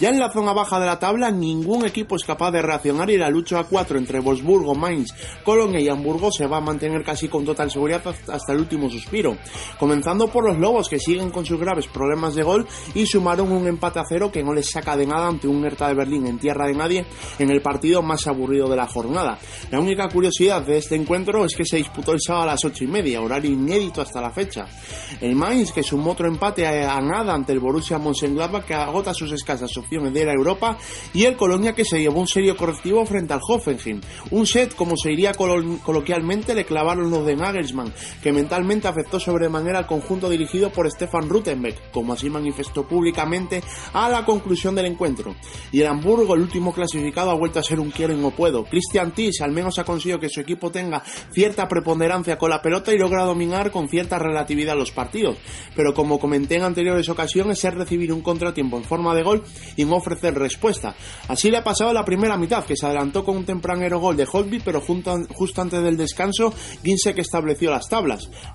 [0.00, 3.18] Ya en la zona baja de la tabla, ningún equipo es capaz de reaccionar y
[3.18, 5.12] la lucha a 4 entre Wolfsburgo, Mainz,
[5.44, 9.36] Colonia y Hamburgo se va a mantener casi con total seguridad hasta el último suspiro.
[9.78, 13.66] Comenzando por los Lobos, que siguen con sus graves problemas de gol y sumaron un
[13.66, 16.38] empate a cero que no les saca de nada ante un Hertha de Berlín en
[16.38, 17.06] tierra de nadie
[17.38, 19.38] en el partido más aburrido de la jornada.
[19.70, 22.84] La única curiosidad de este encuentro es que se disputó el sábado a las 8
[22.84, 24.66] y media, horario inédito hasta la fecha.
[25.20, 29.32] El Mainz, que sumó otro empate a nada ante el Borussia Mönchengladbach que agota sus
[29.32, 30.76] escasas opciones de ir a Europa
[31.12, 34.00] y el Colonia que se llevó un serio correctivo frente al Hoffenheim.
[34.30, 39.78] Un set, como se diría coloquialmente, le clavaron los de Nagelsmann, que mentalmente afectó sobremanera
[39.78, 45.34] al conjunto dirigido por Stefan Rutenbeck, como así manifestó públicamente a la conclusión del encuentro.
[45.72, 48.64] Y el Hamburgo, el último clasificado, ha vuelto a ser un quiero y no puedo.
[48.64, 51.02] Christian Tis al menos ha conseguido que su equipo tenga
[51.32, 55.38] cierta preponderancia con la pelota y logra dominar con cierta relatividad los partidos.
[55.74, 59.42] Pero como comenté en anteriores ocasiones, es recibir un contratiempo en forma de gol
[59.76, 60.94] y no ofrecer respuesta.
[61.28, 64.26] Así le ha pasado la primera mitad, que se adelantó con un tempranero gol de
[64.30, 66.52] Holby, pero justo antes del descanso,
[66.82, 68.09] que estableció las tablas.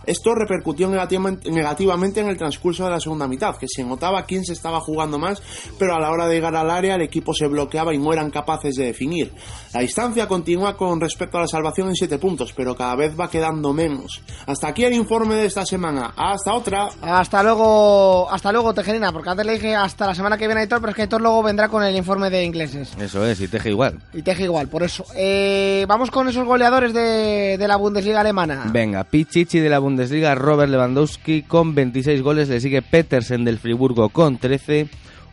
[0.06, 4.54] Esto repercutió negativamente en el transcurso de la segunda mitad, que se notaba quién se
[4.54, 5.42] estaba jugando más,
[5.78, 8.32] pero a la hora de llegar al área el equipo se bloqueaba y no eran
[8.32, 9.32] capaces de definir.
[9.74, 13.30] La distancia continúa con respecto a la salvación en 7 puntos, pero cada vez va
[13.30, 14.22] quedando menos.
[14.46, 16.14] Hasta aquí el informe de esta semana.
[16.16, 16.90] Hasta otra.
[17.02, 20.64] Hasta luego, hasta luego, Tejerina, porque antes le dije hasta la semana que viene a
[20.64, 22.96] Héctor, pero es que Héctor luego vendrá con el informe de ingleses.
[23.00, 24.00] Eso es, y teje igual.
[24.14, 25.06] Y teje igual, por eso.
[25.16, 28.66] Eh, vamos con esos goleadores de, de la Bundesliga alemana.
[28.72, 29.04] Venga,
[29.52, 34.90] De la Bundesliga, Robert Lewandowski con 26 goles, le sigue Petersen del Friburgo con 13.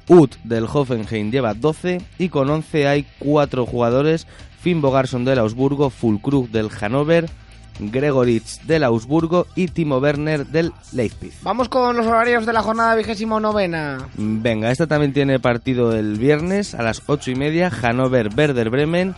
[0.07, 4.27] Ut del Hoffenheim lleva 12 y con 11 hay 4 jugadores,
[4.61, 7.29] Finn Bogarson del Augsburgo, Fulkrug del Hannover,
[7.78, 11.32] Gregoritz del Augsburgo y Timo Werner del Leipzig.
[11.42, 14.08] Vamos con los horarios de la jornada vigésimo novena.
[14.16, 19.14] Venga, esta también tiene partido el viernes a las ocho y media, Hannover Werder Bremen.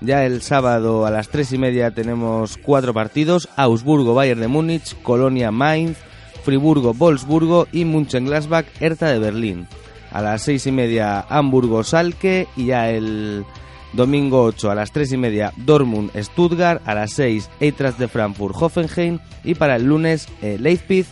[0.00, 5.00] Ya el sábado a las tres y media tenemos cuatro partidos, Augsburgo Bayern de Múnich,
[5.02, 5.98] Colonia Mainz,
[6.44, 9.66] Friburgo Wolfsburgo y Mönchengladbach Hertha de Berlín.
[10.10, 13.44] A las seis y media Hamburgo Salke y ya el
[13.92, 18.54] Domingo 8 a las 3 y media Dortmund Stuttgart, a las 6 Eintracht de Frankfurt
[18.58, 21.06] Hoffenheim y para el lunes eh, Leipzig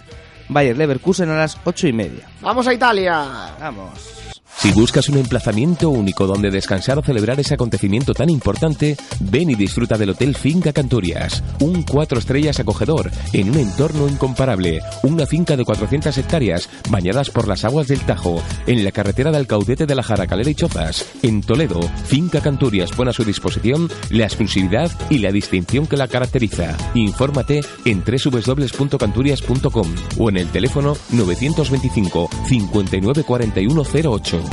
[0.48, 2.28] Bayer Leverkusen a las 8 y media.
[2.40, 3.54] Vamos a Italia.
[3.58, 4.25] Vamos.
[4.58, 9.54] Si buscas un emplazamiento único donde descansar o celebrar ese acontecimiento tan importante, ven y
[9.54, 11.42] disfruta del Hotel Finca Canturias.
[11.60, 14.80] Un cuatro estrellas acogedor, en un entorno incomparable.
[15.02, 19.46] Una finca de 400 hectáreas, bañadas por las aguas del Tajo, en la carretera del
[19.46, 21.04] Caudete de la Jaracalera y Chozas.
[21.22, 26.08] En Toledo, Finca Canturias pone a su disposición la exclusividad y la distinción que la
[26.08, 26.74] caracteriza.
[26.94, 34.45] Infórmate en www.canturias.com o en el teléfono 925 594108.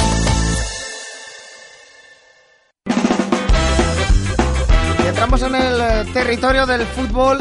[5.24, 7.40] Entramos en el eh, territorio del fútbol,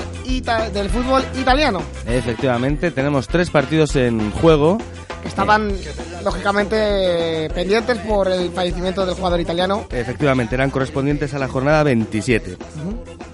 [0.73, 1.83] del fútbol italiano.
[2.07, 4.79] Efectivamente, tenemos tres partidos en juego.
[5.25, 5.73] estaban,
[6.23, 9.85] lógicamente, pendientes por el fallecimiento del jugador italiano.
[9.91, 12.57] Efectivamente, eran correspondientes a la jornada 27.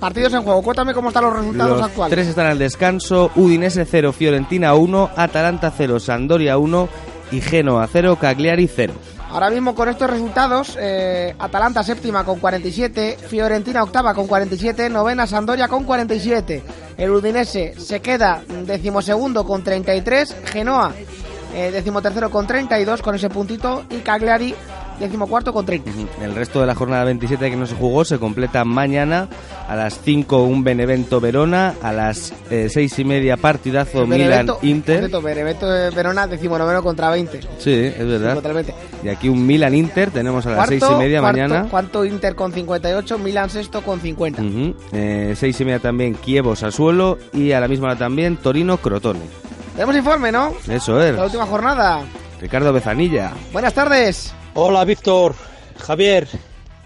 [0.01, 2.15] Partidos en juego, cuéntame cómo están los resultados los actuales.
[2.15, 6.89] Tres están al descanso, Udinese 0, Fiorentina 1, Atalanta 0, Sandoria 1
[7.31, 8.95] y Genoa 0, Cagliari 0.
[9.31, 15.27] Ahora mismo con estos resultados, eh, Atalanta séptima con 47, Fiorentina octava con 47, novena
[15.27, 16.63] Sandoria con 47.
[16.97, 20.95] El Udinese se queda decimosegundo con 33, Genoa
[21.55, 24.55] eh, decimotercero con 32 con ese puntito y Cagliari
[25.01, 25.91] decimocuarto con 30.
[26.23, 29.29] El resto de la jornada 27 que no se jugó se completa mañana
[29.69, 35.11] a las 5 un Benevento Verona, a las eh, 6 y media partidazo Milan-Inter.
[35.23, 37.41] Benevento Verona decimonoveno contra 20.
[37.59, 38.35] Sí, es verdad.
[38.35, 38.75] Totalmente.
[39.03, 41.67] Y aquí un Milan-Inter tenemos a las 6 y media mañana.
[41.71, 43.19] ¿Cuánto Inter con 58?
[43.19, 44.43] Milan sexto con 50.
[44.93, 49.21] eh, 6 y media también Kievo-Sassuolo y a la misma hora también Torino-Crotone.
[49.75, 50.53] Tenemos informe, ¿no?
[50.69, 51.15] Eso es.
[51.15, 52.03] La última jornada.
[52.41, 53.33] Ricardo Bezanilla.
[53.53, 54.35] Buenas tardes.
[54.55, 55.35] Hola Víctor,
[55.79, 56.27] Javier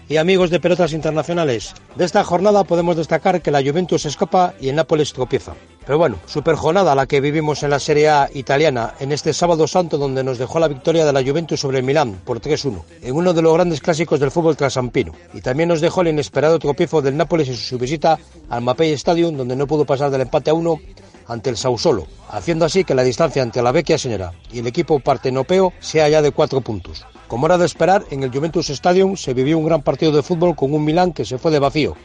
[0.07, 1.73] y amigos de pelotas internacionales.
[1.95, 5.53] De esta jornada podemos destacar que la Juventus escapa y el Nápoles tropieza.
[5.85, 9.67] Pero bueno, super jornada la que vivimos en la Serie A italiana en este sábado
[9.67, 13.15] santo donde nos dejó la victoria de la Juventus sobre el Milán por 3-1, en
[13.15, 15.13] uno de los grandes clásicos del fútbol trasampino.
[15.33, 19.35] Y también nos dejó el inesperado tropiezo del Nápoles en su visita al Mapei Stadium
[19.35, 20.79] donde no pudo pasar del empate a uno
[21.27, 24.99] ante el Sausolo, haciendo así que la distancia entre la vecchia señora y el equipo
[24.99, 27.05] partenopeo sea ya de cuatro puntos.
[27.27, 30.55] Como era de esperar, en el Juventus Stadium se vivió un gran partido de fútbol
[30.55, 31.95] con un Milán que se fue de vacío,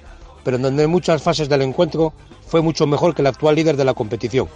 [0.44, 2.12] pero en donde en muchas fases del encuentro
[2.46, 4.48] fue mucho mejor que el actual líder de la competición.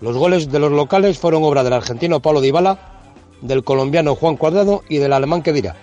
[0.00, 3.00] Los goles de los locales fueron obra del argentino Pablo Dybala,
[3.40, 5.76] del colombiano Juan Cuadrado y del alemán Kedira,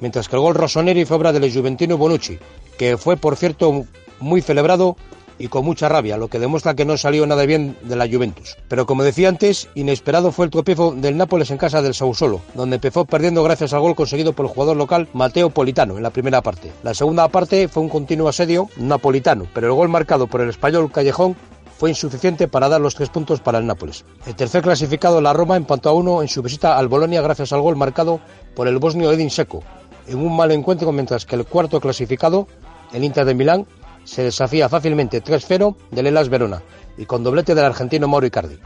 [0.00, 2.38] mientras que el gol Rossoneri fue obra del juventino Bonucci,
[2.78, 3.84] que fue, por cierto,
[4.20, 4.96] muy celebrado
[5.38, 8.56] y con mucha rabia, lo que demuestra que no salió nada bien de la Juventus.
[8.68, 12.76] Pero como decía antes, inesperado fue el tropiezo del Nápoles en casa del Sausolo, donde
[12.76, 16.42] empezó perdiendo gracias al gol conseguido por el jugador local Mateo Politano en la primera
[16.42, 16.72] parte.
[16.82, 20.90] La segunda parte fue un continuo asedio napolitano, pero el gol marcado por el español
[20.90, 21.36] Callejón
[21.82, 24.04] fue insuficiente para dar los tres puntos para el Nápoles.
[24.24, 27.60] El tercer clasificado, la Roma, empató a uno en su visita al Bolonia gracias al
[27.60, 28.20] gol marcado
[28.54, 29.64] por el bosnio Edin Seco,
[30.06, 32.46] en un mal encuentro mientras que el cuarto clasificado,
[32.92, 33.66] el Inter de Milán,
[34.04, 36.62] se desafía fácilmente 3-0 del Elas Verona
[36.96, 38.58] y con doblete del argentino Mauro Icardi.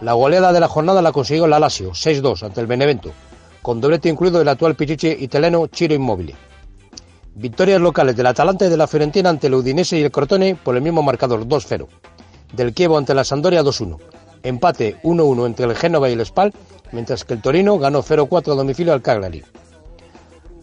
[0.00, 3.12] La goleada de la jornada la consiguió el Alasio, 6-2 ante el Benevento,
[3.62, 6.36] con doblete incluido del actual pichichi italiano Ciro Immobile.
[7.34, 10.76] Victorias locales del Atalanta y de la Fiorentina ante el Udinese y el Crotone por
[10.76, 11.86] el mismo marcador 2-0.
[12.52, 13.98] Del Chievo ante la Sandoria 2-1.
[14.42, 16.52] Empate 1-1 entre el Génova y el Spal,
[16.92, 19.44] mientras que el Torino ganó 0-4 a domicilio al Cagliari.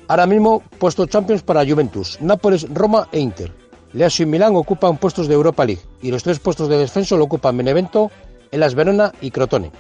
[0.08, 3.64] Ahora mismo, puestos Champions para Juventus, Nápoles, Roma e Inter.
[3.95, 7.23] Lazio y Milán ocupan puestos de Europa League y los tres puestos de descenso lo
[7.23, 8.12] ocupan Benevento,
[8.51, 9.71] Elas Verona y Crotone.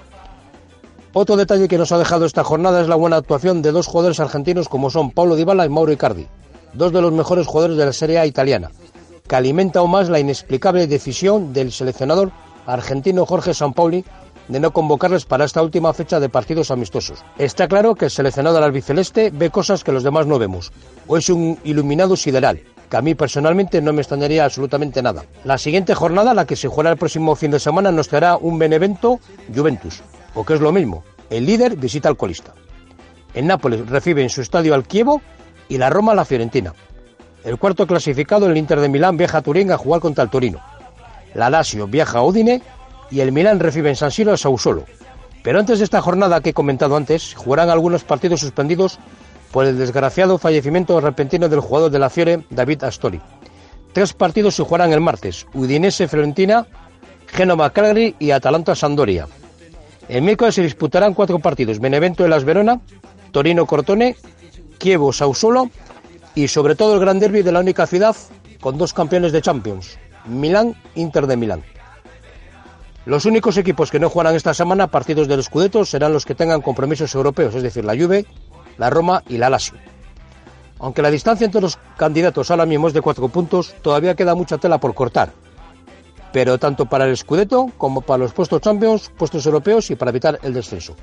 [1.11, 4.21] Otro detalle que nos ha dejado esta jornada es la buena actuación de dos jugadores
[4.21, 6.27] argentinos como son Paulo Dybala y Mauro Icardi,
[6.71, 8.71] dos de los mejores jugadores de la Serie A italiana,
[9.27, 12.31] que alimenta aún más la inexplicable decisión del seleccionador
[12.65, 14.05] argentino Jorge Sampaoli
[14.47, 17.25] de no convocarles para esta última fecha de partidos amistosos.
[17.37, 20.71] Está claro que el seleccionador albiceleste ve cosas que los demás no vemos,
[21.05, 25.25] o es un iluminado sideral, que a mí personalmente no me extrañaría absolutamente nada.
[25.43, 28.59] La siguiente jornada, la que se jugará el próximo fin de semana, nos traerá un
[28.59, 29.19] Benevento
[29.53, 30.01] Juventus,
[30.33, 32.53] o que es lo mismo, el líder visita al colista.
[33.33, 35.21] En Nápoles recibe en su estadio al Chievo
[35.67, 36.73] y la Roma la Fiorentina.
[37.43, 40.59] El cuarto clasificado, el Inter de Milán, viaja a Turín a jugar contra el Torino.
[41.33, 42.61] La Lazio viaja a Udine
[43.11, 44.85] y el Milán recibe en San Siro a Sausolo.
[45.43, 48.97] Pero antes de esta jornada que he comentado antes, jugarán algunos partidos suspendidos
[49.55, 53.21] por el desgraciado fallecimiento repentino del jugador de la Fiore, David Astori.
[53.93, 56.67] Tres partidos se jugarán el martes, Udinese Fiorentina,
[57.27, 59.29] Génova Cagliari y Atalanta Sandoria.
[60.09, 62.81] El miércoles se disputarán cuatro partidos, Benevento de las Verona,
[63.31, 64.17] Torino Cortone,
[64.77, 65.69] Chievo Sausolo
[66.35, 68.13] y sobre todo el gran derby de la única ciudad
[68.59, 71.63] con dos campeones de Champions, Milán Inter de Milán.
[73.05, 76.61] Los únicos equipos que no jugarán esta semana partidos del Scudetto serán los que tengan
[76.61, 78.25] compromisos europeos, es decir, la Juve,
[78.77, 79.77] la Roma y la Lazio.
[80.79, 84.57] Aunque la distancia entre los candidatos ahora mismo es de cuatro puntos, todavía queda mucha
[84.57, 85.31] tela por cortar.
[86.33, 90.37] Pero tanto para el Scudetto como para los puestos Champions, puestos europeos y para evitar
[90.43, 90.95] el descenso.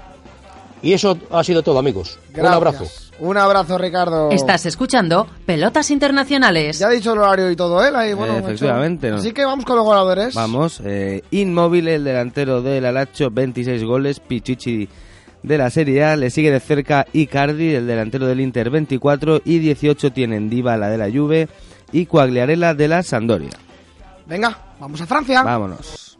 [0.82, 2.18] Y eso ha sido todo, amigos.
[2.36, 2.84] Un abrazo.
[3.20, 4.30] Un abrazo, Ricardo.
[4.30, 6.80] Estás escuchando Pelotas Internacionales.
[6.80, 7.92] Ya ha dicho el horario y todo, ¿eh?
[7.94, 9.16] Ahí, bueno, Eh, efectivamente, ¿no?
[9.18, 10.34] Así que vamos con los goleadores.
[10.34, 14.88] Vamos, eh, Inmóvil, el delantero del Alacho, 26 goles, Pichichi
[15.42, 19.58] de la Serie A, le sigue de cerca Icardi, el delantero del Inter, 24 y
[19.58, 21.48] 18 tienen Dybala de la Juve
[21.92, 23.50] y Quagliarella de la Sampdoria.
[24.26, 25.42] Venga, vamos a Francia.
[25.42, 26.18] Vámonos.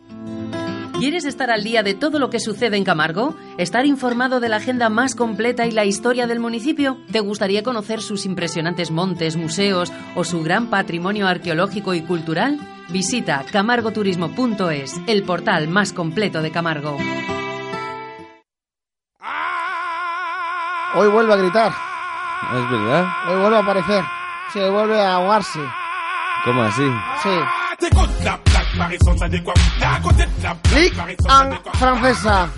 [0.99, 3.35] ¿Quieres estar al día de todo lo que sucede en Camargo?
[3.59, 6.97] ¿Estar informado de la agenda más completa y la historia del municipio?
[7.11, 12.61] ¿Te gustaría conocer sus impresionantes montes, museos o su gran patrimonio arqueológico y cultural?
[12.89, 16.97] Visita camargoturismo.es, el portal más completo de Camargo.
[20.94, 21.72] Hoy vuelve a gritar.
[22.55, 23.07] ¿Es verdad?
[23.28, 24.05] Hoy vuelve a aparecer.
[24.55, 25.61] Hoy vuelve a ahogarse.
[26.44, 26.83] ¿Cómo así?
[27.22, 27.31] Sí.
[30.74, 32.48] Ligue 1 francesa.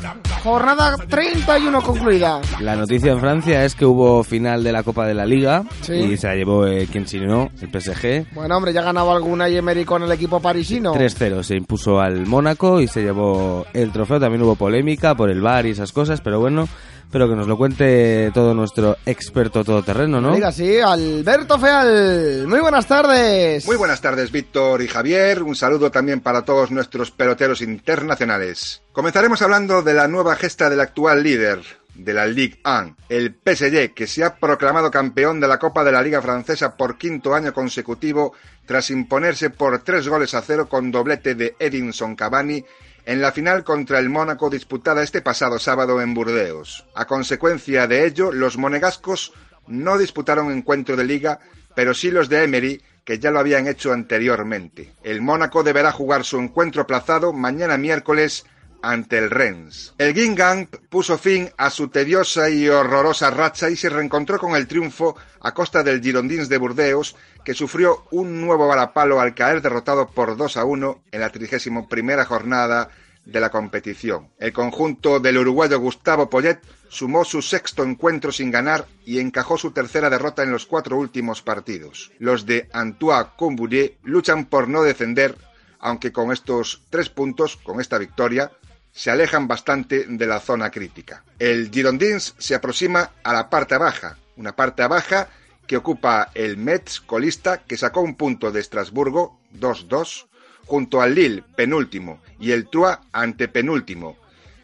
[0.43, 2.41] Jornada 31 concluida.
[2.61, 5.95] La noticia en Francia es que hubo final de la Copa de la Liga Sí.
[5.95, 8.35] y se la llevó eh, quien si no, el PSG.
[8.35, 10.93] Bueno, hombre, ya ha ganado alguna y Emery con el equipo parisino.
[10.95, 14.21] 3-0 se impuso al Mónaco y se llevó el trofeo.
[14.21, 16.69] También hubo polémica por el VAR y esas cosas, pero bueno,
[17.11, 20.35] pero que nos lo cuente todo nuestro experto todoterreno, ¿no?
[20.35, 22.47] Diga sí, Alberto Feal.
[22.47, 23.67] Muy buenas tardes.
[23.67, 25.43] Muy buenas tardes, Víctor y Javier.
[25.43, 28.83] Un saludo también para todos nuestros peloteros internacionales.
[28.93, 31.61] Comenzaremos hablando de la nueva gesta del actual líder
[31.95, 35.93] de la Ligue 1, el PSG, que se ha proclamado campeón de la Copa de
[35.93, 38.35] la Liga Francesa por quinto año consecutivo
[38.67, 42.65] tras imponerse por tres goles a cero con doblete de Edinson Cavani
[43.07, 46.87] en la final contra el Mónaco disputada este pasado sábado en Burdeos.
[46.95, 49.33] A consecuencia de ello, los monegascos
[49.67, 51.41] no disputaron encuentro de liga,
[51.75, 54.95] pero sí los de Emery, que ya lo habían hecho anteriormente.
[55.03, 58.47] El Mónaco deberá jugar su encuentro aplazado mañana miércoles
[58.91, 59.95] ante el Rennes.
[59.99, 64.67] El Guingamp puso fin a su tediosa y horrorosa racha y se reencontró con el
[64.67, 70.09] triunfo a costa del Girondins de Burdeos, que sufrió un nuevo balapalo al caer derrotado
[70.09, 72.91] por 2 a 1 en la 31 primera jornada
[73.25, 74.29] de la competición.
[74.39, 79.71] El conjunto del uruguayo Gustavo Poyet sumó su sexto encuentro sin ganar y encajó su
[79.73, 82.13] tercera derrota en los cuatro últimos partidos.
[82.19, 85.37] Los de Antoine Combouré luchan por no defender,
[85.81, 88.53] aunque con estos tres puntos, con esta victoria,
[88.95, 91.25] se alejan bastante de la zona crítica.
[91.41, 95.29] El Girondins se aproxima a la parte baja, una parte baja
[95.67, 100.27] que ocupa el Metz colista que sacó un punto de Estrasburgo 2-2,
[100.67, 104.17] junto al Lille, penúltimo, y el Troyes, antepenúltimo,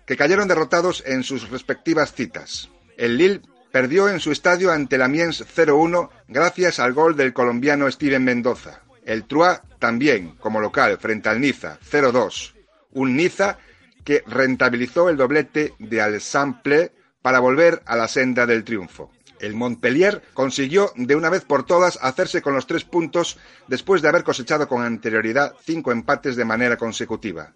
[0.06, 2.70] que cayeron derrotados en sus respectivas citas.
[2.96, 7.90] El Lille perdió en su estadio ante el Amiens 0-1 gracias al gol del colombiano
[7.90, 8.82] Steven Mendoza.
[9.04, 12.52] El Troyes también, como local, frente al Niza 0-2.
[12.92, 13.58] Un Niza
[14.04, 16.92] que rentabilizó el doblete de Alsample
[17.22, 19.10] para volver a la senda del triunfo.
[19.40, 23.38] El Montpellier consiguió de una vez por todas hacerse con los tres puntos
[23.68, 27.52] después de haber cosechado con anterioridad cinco empates de manera consecutiva.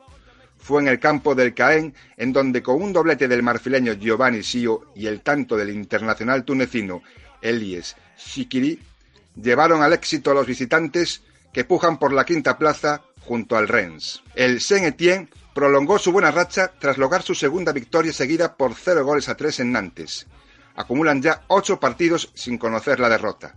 [0.57, 4.92] Fue en el campo del Caen en donde con un doblete del marfileño Giovanni Sio
[4.95, 7.03] y el tanto del internacional tunecino
[7.42, 8.80] Elies Shikiri
[9.40, 11.22] llevaron al éxito a los visitantes
[11.53, 14.22] que pujan por la quinta plaza junto al Rennes.
[14.34, 19.28] El Saint-Étienne prolongó su buena racha tras lograr su segunda victoria seguida por cero goles
[19.28, 20.26] a tres en Nantes.
[20.74, 23.55] Acumulan ya ocho partidos sin conocer la derrota.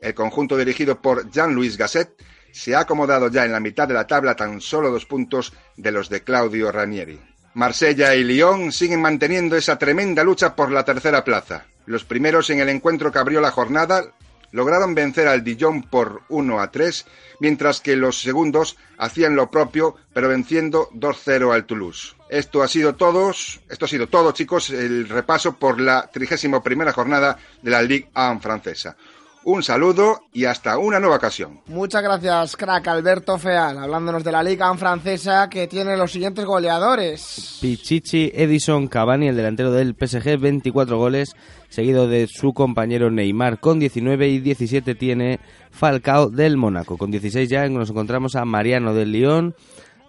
[0.00, 2.10] El conjunto dirigido por Jean-Louis Gasset
[2.52, 5.90] se ha acomodado ya en la mitad de la tabla tan solo dos puntos de
[5.90, 7.18] los de Claudio Ranieri.
[7.54, 11.64] Marsella y Lyon siguen manteniendo esa tremenda lucha por la tercera plaza.
[11.86, 14.12] Los primeros en el encuentro que abrió la jornada
[14.52, 17.06] lograron vencer al Dijon por 1 a 3,
[17.40, 22.14] mientras que los segundos hacían lo propio, pero venciendo 2-0 al Toulouse.
[22.28, 26.92] Esto ha sido todos, esto ha sido todo, chicos, el repaso por la 31 primera
[26.92, 28.96] jornada de la Ligue 1 francesa.
[29.44, 31.60] Un saludo y hasta una nueva ocasión.
[31.66, 37.58] Muchas gracias, crack Alberto Feal, hablándonos de la Liga francesa que tiene los siguientes goleadores.
[37.60, 41.34] Pichichi Edison Cavani, el delantero del PSG, 24 goles,
[41.68, 46.98] seguido de su compañero Neymar con 19 y 17 tiene Falcao del Mónaco.
[46.98, 49.54] Con 16 ya nos encontramos a Mariano del Lyon,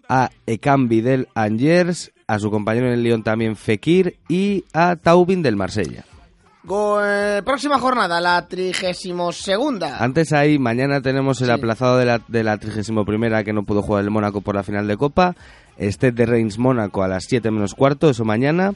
[0.10, 5.42] a Ekambi del Angers, a su compañero en el Lyon también Fekir y a Taubin
[5.44, 6.06] del Marsella.
[6.64, 9.97] Go- eh, próxima jornada, la trigésimo segunda.
[10.03, 13.82] Antes ahí, mañana tenemos el aplazado de la, de la 31 primera que no pudo
[13.82, 15.36] jugar el Mónaco por la final de Copa.
[15.80, 18.74] Stade de Reims Mónaco a las 7 menos cuarto, eso mañana.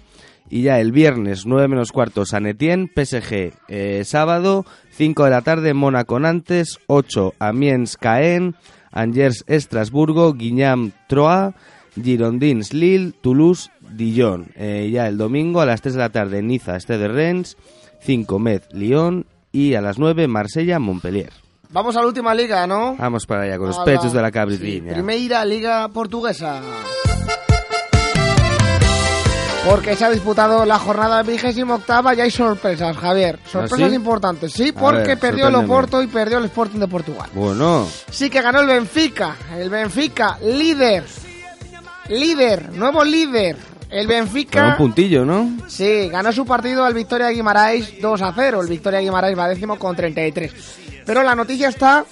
[0.49, 5.41] Y ya el viernes 9 menos cuarto San Etienne, PSG eh, sábado, 5 de la
[5.41, 8.55] tarde Mónaco Nantes, 8 Amiens Caen,
[8.91, 11.53] Angers Estrasburgo, Guignam Troyes,
[12.01, 14.47] Girondins Lille, Toulouse Dijon.
[14.55, 17.57] Eh, ya el domingo a las 3 de la tarde Niza Stade de Reims,
[18.01, 21.31] 5 Metz Lyon y a las 9 Marsella Montpellier.
[21.69, 22.95] Vamos a la última liga, ¿no?
[22.97, 24.93] Vamos para allá con los pechos de la Sí, cabritriña.
[24.93, 26.61] Primeira Liga Portuguesa.
[29.65, 33.39] Porque se ha disputado la jornada vigésima octava y hay sorpresas, Javier.
[33.49, 33.95] Sorpresas ¿Ah, sí?
[33.95, 35.55] importantes, sí, porque ver, perdió el.
[35.55, 37.29] Oporto y perdió el Sporting de Portugal.
[37.33, 39.35] Bueno, Sí que ganó el Benfica.
[39.57, 41.05] El Benfica, líder.
[42.09, 43.55] Líder, nuevo líder.
[43.93, 44.75] El con un Benfica.
[44.77, 45.49] puntillo, ¿no?
[45.67, 48.61] Sí, ganó su partido al Victoria Guimarães 2 a 0.
[48.61, 50.53] El Victoria Guimarães va décimo con 33.
[51.05, 52.05] Pero la noticia está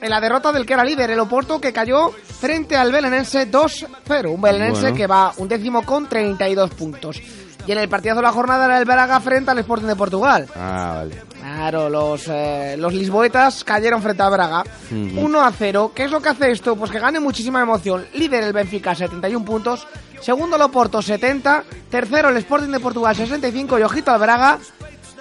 [0.00, 4.30] en la derrota del que era líder, el Oporto, que cayó frente al Belenense 2-0.
[4.32, 4.96] Un Belenense Bueno.
[4.96, 7.20] que va un décimo con 32 puntos.
[7.66, 10.46] Y en el partidazo de la jornada era el Braga frente al Sporting de Portugal.
[10.56, 11.22] Ah, vale.
[11.38, 14.64] Claro, los, eh, los lisboetas cayeron frente a Braga.
[14.90, 15.20] Ujú.
[15.26, 15.92] 1 a 0.
[15.94, 16.76] ¿Qué es lo que hace esto?
[16.76, 18.06] Pues que gane muchísima emoción.
[18.14, 19.86] Líder el Benfica, 71 puntos.
[20.20, 21.64] Segundo el Oporto, 70.
[21.90, 23.78] Tercero el Sporting de Portugal, 65.
[23.78, 24.58] Y ojito al Braga,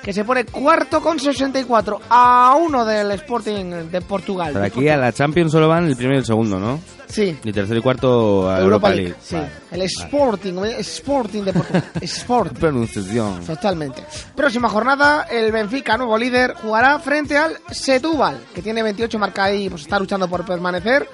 [0.01, 2.01] que se pone cuarto con 64.
[2.09, 4.51] A uno del Sporting de Portugal.
[4.53, 6.79] Pero aquí a la Champions solo van el primero y el segundo, ¿no?
[7.07, 7.37] Sí.
[7.43, 9.03] Y tercero y cuarto a Europa Europa, League.
[9.03, 9.17] League.
[9.21, 9.35] Sí.
[9.35, 9.49] Vale.
[9.71, 11.83] El Sporting, Sporting de Portugal.
[12.01, 12.57] Sport.
[12.57, 13.45] Pronunciación.
[13.45, 14.03] Totalmente.
[14.35, 19.69] Próxima jornada, el Benfica, nuevo líder, jugará frente al Setúbal, que tiene 28 marca ahí,
[19.69, 21.09] pues está luchando por permanecer.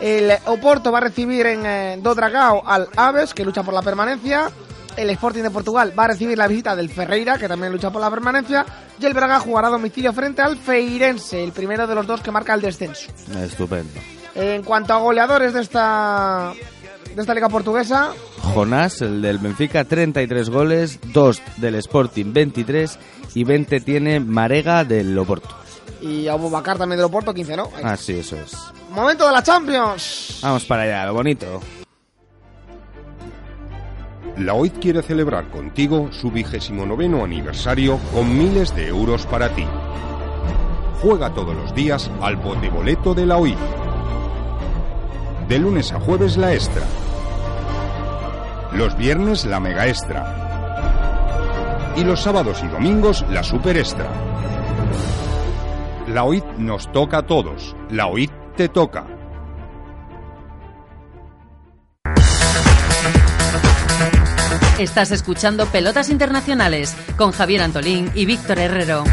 [0.00, 3.82] El Oporto va a recibir en eh, Do Dragao al Aves, que lucha por la
[3.82, 4.50] permanencia.
[4.96, 8.00] El Sporting de Portugal va a recibir la visita del Ferreira, que también lucha por
[8.00, 8.64] la permanencia.
[8.98, 12.30] Y el Braga jugará a domicilio frente al Feirense, el primero de los dos que
[12.30, 13.10] marca el descenso.
[13.42, 13.92] Estupendo.
[14.34, 16.52] En cuanto a goleadores de esta,
[17.14, 18.12] de esta liga portuguesa,
[18.54, 22.98] Jonás, el del Benfica, 33 goles, 2 del Sporting, 23
[23.34, 25.48] y 20 tiene Marega del Oporto.
[26.00, 27.64] y Abubakar también del Oporto, 15, ¿no?
[27.76, 27.82] Ahí.
[27.84, 28.52] Ah, sí, eso es.
[28.90, 30.38] Momento de la Champions.
[30.42, 31.60] Vamos para allá, lo bonito.
[34.38, 39.64] La OIT quiere celebrar contigo su vigésimo noveno aniversario con miles de euros para ti.
[41.00, 43.56] Juega todos los días al boleto de la OIT.
[45.48, 46.82] De lunes a jueves la extra.
[48.74, 51.94] Los viernes la mega extra.
[51.96, 54.10] Y los sábados y domingos la super extra.
[56.08, 57.74] La OIT nos toca a todos.
[57.88, 59.15] La OIT te toca.
[64.78, 69.04] Estás escuchando Pelotas Internacionales con Javier Antolín y Víctor Herrero.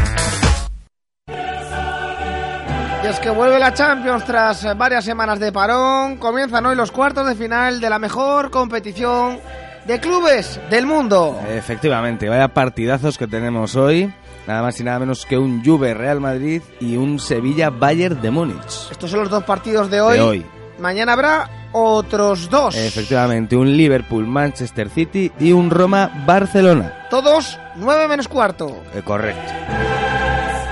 [3.02, 6.16] Y es que vuelve la Champions tras varias semanas de parón.
[6.16, 9.38] Comienzan hoy los cuartos de final de la mejor competición
[9.86, 11.38] de clubes del mundo.
[11.48, 14.12] Efectivamente, vaya partidazos que tenemos hoy.
[14.46, 18.30] Nada más y nada menos que un Juve Real Madrid y un Sevilla Bayern de
[18.30, 18.90] Múnich.
[18.90, 20.16] Estos son los dos partidos de hoy.
[20.16, 20.46] De hoy.
[20.78, 22.74] Mañana habrá otros dos.
[22.76, 27.06] Efectivamente, un Liverpool Manchester City y un Roma Barcelona.
[27.10, 28.82] Todos 9 menos cuarto.
[28.94, 29.52] Eh, correcto.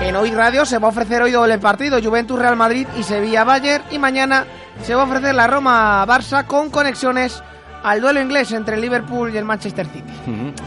[0.01, 3.43] En Hoy Radio se va a ofrecer hoy doble partido, Juventus Real Madrid y Sevilla
[3.45, 3.83] Bayern.
[3.91, 4.45] Y mañana
[4.83, 7.41] se va a ofrecer la Roma Barça con conexiones
[7.83, 10.03] al duelo inglés entre el Liverpool y el Manchester City.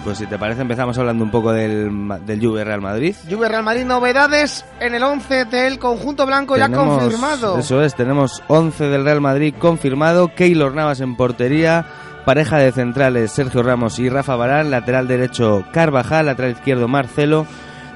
[0.05, 1.91] Pues si te parece empezamos hablando un poco del,
[2.27, 3.15] del Juve Real Madrid.
[3.31, 7.59] Juve Real Madrid, novedades en el 11 del conjunto blanco ya Tenemos- confirmado.
[7.59, 11.87] Eso es, tenemos 11 del Real Madrid confirmado, Keylor Navas en portería,
[12.25, 17.47] pareja de centrales Sergio Ramos y Rafa Barán, lateral derecho Carvajal, lateral izquierdo Marcelo,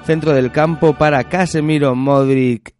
[0.04, 2.72] centro del campo para Casemiro, Modric,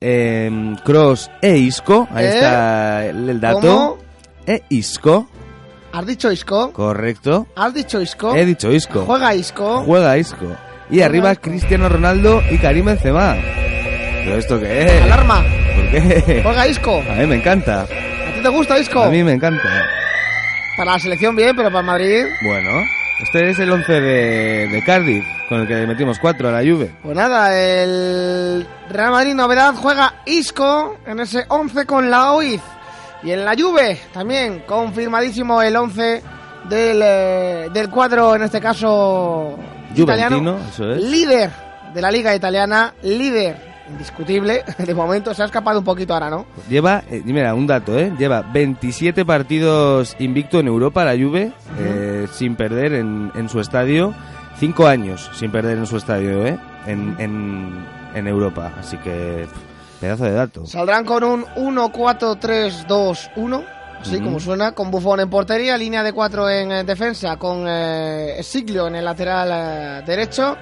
[0.84, 2.09] Cross e Isco.
[2.12, 2.28] Ahí ¿Eh?
[2.28, 3.61] está el, el dato.
[3.61, 3.99] ¿Cómo?
[4.47, 5.28] E Isco,
[5.93, 6.72] ¿Has dicho Isco?
[6.72, 7.47] correcto.
[7.57, 8.34] ¿Has dicho Isco?
[8.34, 9.05] He dicho Isco.
[9.07, 9.82] Juega Isco.
[9.84, 10.47] Juega Isco.
[10.88, 13.36] Y arriba Cristiano Ronaldo y Karim Benzema.
[14.24, 15.03] ¿Pero esto qué es?
[15.03, 15.43] Alarma.
[15.76, 16.41] ¿Por qué?
[16.43, 17.03] Juega Isco.
[17.11, 17.82] A mí me encanta.
[17.82, 19.03] ¿A ti te gusta Isco?
[19.03, 19.62] A mí me encanta.
[20.76, 22.24] Para la selección bien, pero para el Madrid.
[22.43, 22.70] Bueno,
[23.22, 26.91] este es el 11 de, de Cardiff, con el que metimos 4 a la Juve.
[27.03, 32.62] Pues nada, el Real Madrid novedad juega Isco en ese 11 con la OIZ.
[33.23, 36.23] Y en la Juve también confirmadísimo el 11
[36.68, 39.59] del, eh, del cuadro, en este caso
[39.95, 40.59] italiano.
[40.71, 41.03] Eso es.
[41.03, 41.51] Líder
[41.93, 44.62] de la liga italiana, líder indiscutible.
[44.79, 46.47] De momento se ha escapado un poquito ahora, ¿no?
[46.68, 48.12] Lleva, eh, mira, un dato, ¿eh?
[48.18, 54.14] Lleva 27 partidos invicto en Europa la Juve, eh, sin perder en, en su estadio.
[54.59, 56.59] 5 años sin perder en su estadio, ¿eh?
[56.87, 58.73] En, en, en Europa.
[58.79, 59.47] Así que,
[60.01, 60.66] pedazo de dato.
[60.66, 63.64] Saldrán con un 1-4-3-2-1,
[64.01, 68.40] así como suena, con Buffon en portería, línea de 4 en eh, defensa, con eh,
[68.42, 70.57] Siglio en el lateral eh, derecho,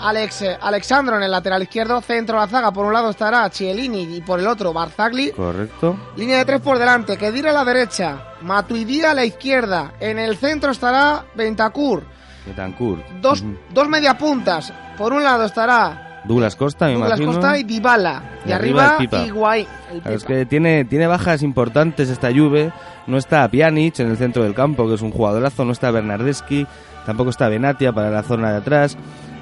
[0.00, 4.16] Alex Alexandro en el lateral izquierdo, centro de la zaga, por un lado estará Chiellini
[4.16, 5.96] y por el otro Barzagli, Correcto.
[6.16, 10.36] línea de 3 por delante, Kedira a la derecha, Matuidi a la izquierda, en el
[10.36, 12.04] centro estará Bentancur,
[12.46, 13.04] Betancourt.
[13.20, 13.56] dos, Ujú.
[13.70, 17.32] dos mediapuntas, por un lado estará Douglas Costa, me Douglas imagino.
[17.32, 19.24] Costa y Dybala, y, Y arriba, arriba.
[19.26, 19.66] Higuaín,
[20.04, 22.72] es que tiene, tiene bajas importantes esta Juve.
[23.06, 25.64] No está Pjanic en el centro del campo, que es un jugadorazo.
[25.64, 26.66] No está Bernardeschi.
[27.06, 28.96] Tampoco está Benatia para la zona de atrás.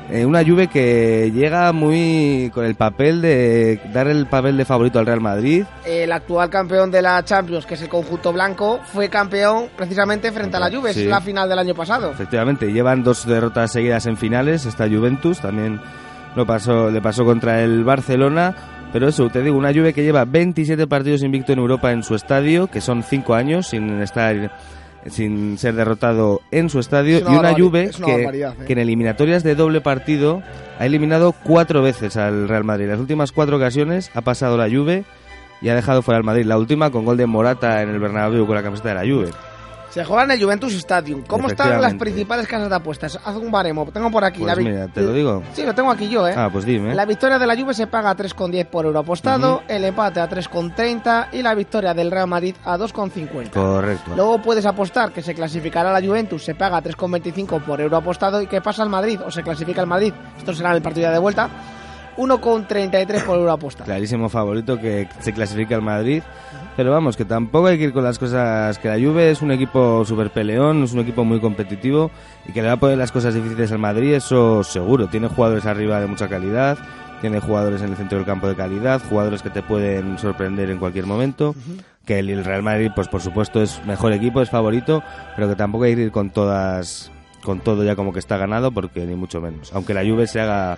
[0.08, 5.00] Eh, una Juve que llega muy con el papel de dar el papel de favorito
[5.00, 5.64] al Real Madrid.
[5.84, 10.58] el actual campeón de la Champions, que es el conjunto blanco, fue campeón precisamente frente
[10.58, 11.02] a la Juve, Sí.
[11.02, 12.12] es la final del año pasado.
[12.12, 14.64] Efectivamente, llevan dos derrotas seguidas en finales.
[14.64, 15.80] Esta Juventus también
[16.36, 18.54] lo pasó, le pasó contra el Barcelona.
[18.92, 22.14] Pero eso, te digo, una Juve que lleva 27 partidos invicto en Europa en su
[22.14, 24.52] estadio, que son 5 años sin estar
[25.10, 28.52] sin ser derrotado en su estadio Es una y una Juve una que, ¿eh?
[28.66, 30.42] que en eliminatorias de doble partido
[30.80, 32.88] ha eliminado cuatro veces al Real Madrid.
[32.88, 35.04] Las últimas cuatro ocasiones ha pasado la Juve
[35.62, 36.44] y ha dejado fuera al Madrid.
[36.44, 39.30] La última con gol de Morata en el Bernabéu con la camiseta de la Juve.
[39.96, 41.22] Se juega en el Juventus Stadium.
[41.26, 43.18] ¿Cómo están las principales casas de apuestas?
[43.24, 43.86] Haz un baremo.
[43.86, 44.40] Tengo por aquí.
[44.40, 45.42] Pues la mira, te lo digo.
[45.54, 46.34] Sí, lo tengo aquí yo, ¿eh?
[46.36, 46.94] Ah, pues dime.
[46.94, 50.28] La victoria de la Juve se paga a 3,10 por euro apostado, el empate a
[50.28, 53.48] 3,30 y la victoria del Real Madrid a 2,50.
[53.48, 54.14] Correcto.
[54.14, 58.48] Luego puedes apostar que se clasificará la Juventus, se paga 3,25 por euro apostado y
[58.48, 60.12] que pasa al Madrid o se clasifica el Madrid.
[60.36, 61.48] Esto será en el partido de vuelta.
[62.16, 63.86] 1,33 por euro apostado.
[63.86, 66.22] clarísimo favorito que se clasifica al Madrid.
[66.76, 68.78] Pero vamos, que tampoco hay que ir con las cosas.
[68.78, 72.10] Que la Juve es un equipo súper peleón, es un equipo muy competitivo
[72.46, 75.08] y que le va a poner las cosas difíciles al Madrid, eso seguro.
[75.08, 76.76] Tiene jugadores arriba de mucha calidad,
[77.22, 80.78] tiene jugadores en el centro del campo de calidad, jugadores que te pueden sorprender en
[80.78, 81.54] cualquier momento.
[82.04, 85.02] Que el el Real Madrid, pues por supuesto, es mejor equipo, es favorito,
[85.34, 87.10] pero que tampoco hay que ir con todas
[87.46, 90.40] con todo ya como que está ganado porque ni mucho menos aunque la Juve se
[90.40, 90.76] haga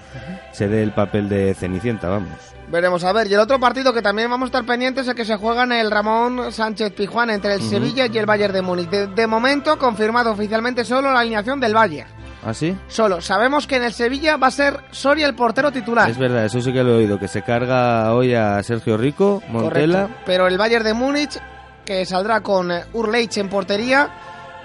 [0.53, 2.29] se dé el papel de Cenicienta vamos
[2.71, 3.27] Veremos a ver.
[3.29, 5.63] Y el otro partido que también vamos a estar pendientes es el que se juega
[5.63, 7.63] en el Ramón Sánchez Pijuán entre el.
[7.63, 8.91] Sevilla y el Bayern de Múnich.
[8.91, 12.11] De, de momento, confirmado oficialmente solo la alineación del Bayern.
[12.45, 12.77] ¿Ah, sí?
[12.89, 13.21] Solo.
[13.21, 16.09] Sabemos que en el Sevilla va a ser Soria el portero titular.
[16.09, 19.43] Es verdad, eso sí que lo he oído, que se carga hoy a Sergio Rico,
[19.49, 20.03] Montela.
[20.03, 20.23] Correcto.
[20.27, 21.39] Pero el Bayern de Múnich,
[21.85, 24.11] que saldrá con eh, Urleich en portería.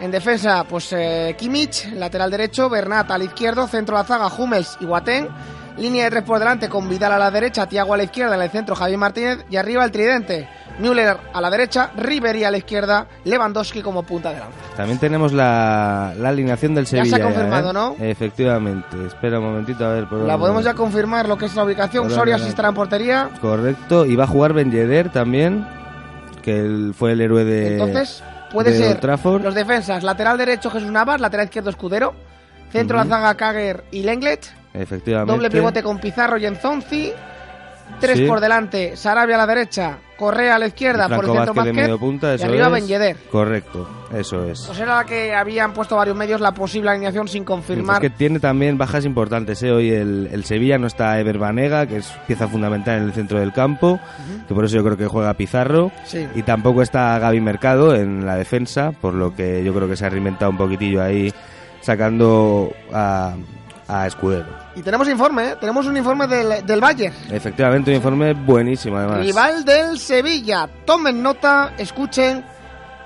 [0.04, 4.86] En defensa, pues eh, Kimmich, lateral derecho, Bernat al izquierdo, centro la zaga, Hummels y
[4.86, 5.30] Guatén.
[5.78, 8.42] Línea de tres por delante con Vidal a la derecha, Tiago a la izquierda, en
[8.42, 10.50] el centro Javier Martínez y arriba el tridente.
[10.80, 14.58] Müller a la derecha, Ribery a la izquierda, Lewandowski como punta de lanza.
[14.76, 17.06] También tenemos la, la alineación del Sevilla.
[17.06, 17.74] Ya se ha confirmado, ¿eh?
[17.74, 17.96] ¿no?
[18.02, 19.06] Efectivamente.
[19.08, 20.10] Espera un momentito a ver.
[20.10, 22.12] Por La podemos ya confirmar lo que es la ubicación.
[22.12, 23.30] Soria estará en portería.
[23.40, 24.06] Correcto.
[24.06, 25.66] Y va a jugar Ben Yedder también,
[26.42, 27.78] que él fue el héroe de.
[27.78, 28.22] Entonces,
[28.54, 32.14] puede de ser los defensas, lateral derecho Jesús Navas, lateral izquierdo Escudero,
[32.72, 33.10] centro Ujú.
[33.10, 35.34] la zaga Kager y Lenglet, Efectivamente.
[35.34, 37.12] doble pivote con Pizarro y Enzonzi,
[38.00, 38.26] tres Sí.
[38.26, 41.82] por delante, Sarabia a la derecha, Correa a la izquierda, por el centro Vázquez de
[41.82, 42.72] medio punta, y eso arriba es.
[42.72, 43.18] Ben Yedder.
[43.32, 44.64] Correcto, eso es.
[44.68, 48.00] Pues era la que habían puesto varios medios la posible alineación sin Es confirmar.
[48.00, 49.62] que tiene también bajas importantes.
[49.64, 49.72] ¿eh?
[49.72, 53.40] Hoy el, el Sevilla no está Ever Banega, que es pieza fundamental en el centro
[53.40, 54.00] del campo,
[54.48, 55.92] que por eso yo creo que juega Pizarro.
[56.06, 56.26] Sí.
[56.36, 60.06] Y tampoco está Gaby Mercado en la defensa, por lo que yo creo que se
[60.06, 61.34] ha reinventado un poquitillo ahí,
[61.82, 63.34] sacando a,
[63.94, 64.48] a Escudero.
[64.76, 65.56] Y tenemos informe, ¿eh?
[65.60, 67.14] tenemos un informe del, del Bayern.
[67.30, 69.20] Efectivamente, un informe buenísimo además.
[69.20, 70.68] Rival del Sevilla.
[70.86, 72.44] Tomen nota, escuchen,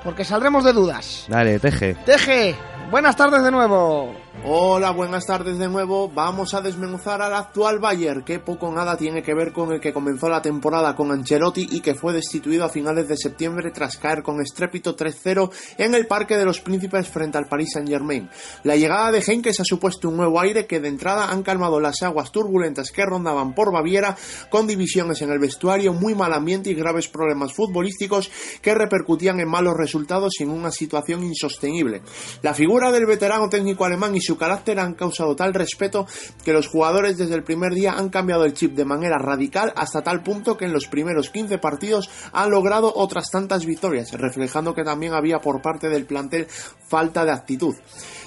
[0.03, 1.25] porque saldremos de dudas.
[1.27, 1.95] Dale, teje.
[2.05, 2.55] Teje,
[2.89, 4.15] buenas tardes de nuevo.
[4.49, 6.07] Hola, buenas tardes de nuevo.
[6.07, 9.81] Vamos a desmenuzar al actual Bayern, que poco o nada tiene que ver con el
[9.81, 13.97] que comenzó la temporada con Ancelotti y que fue destituido a finales de septiembre tras
[13.97, 18.29] caer con estrépito 3-0 en el Parque de los Príncipes frente al Paris Saint-Germain.
[18.63, 22.01] La llegada de Henkes ha supuesto un nuevo aire que de entrada han calmado las
[22.01, 24.15] aguas turbulentas que rondaban por Baviera,
[24.49, 28.31] con divisiones en el vestuario, muy mal ambiente y graves problemas futbolísticos
[28.61, 32.01] que repercutían en malos resultados y en una situación insostenible.
[32.43, 36.07] La figura del veterano técnico alemán y su carácter han causado tal respeto
[36.43, 40.01] que los jugadores desde el primer día han cambiado el chip de manera radical hasta
[40.01, 44.83] tal punto que en los primeros 15 partidos han logrado otras tantas victorias, reflejando que
[44.83, 46.47] también había por parte del plantel
[46.87, 47.75] falta de actitud.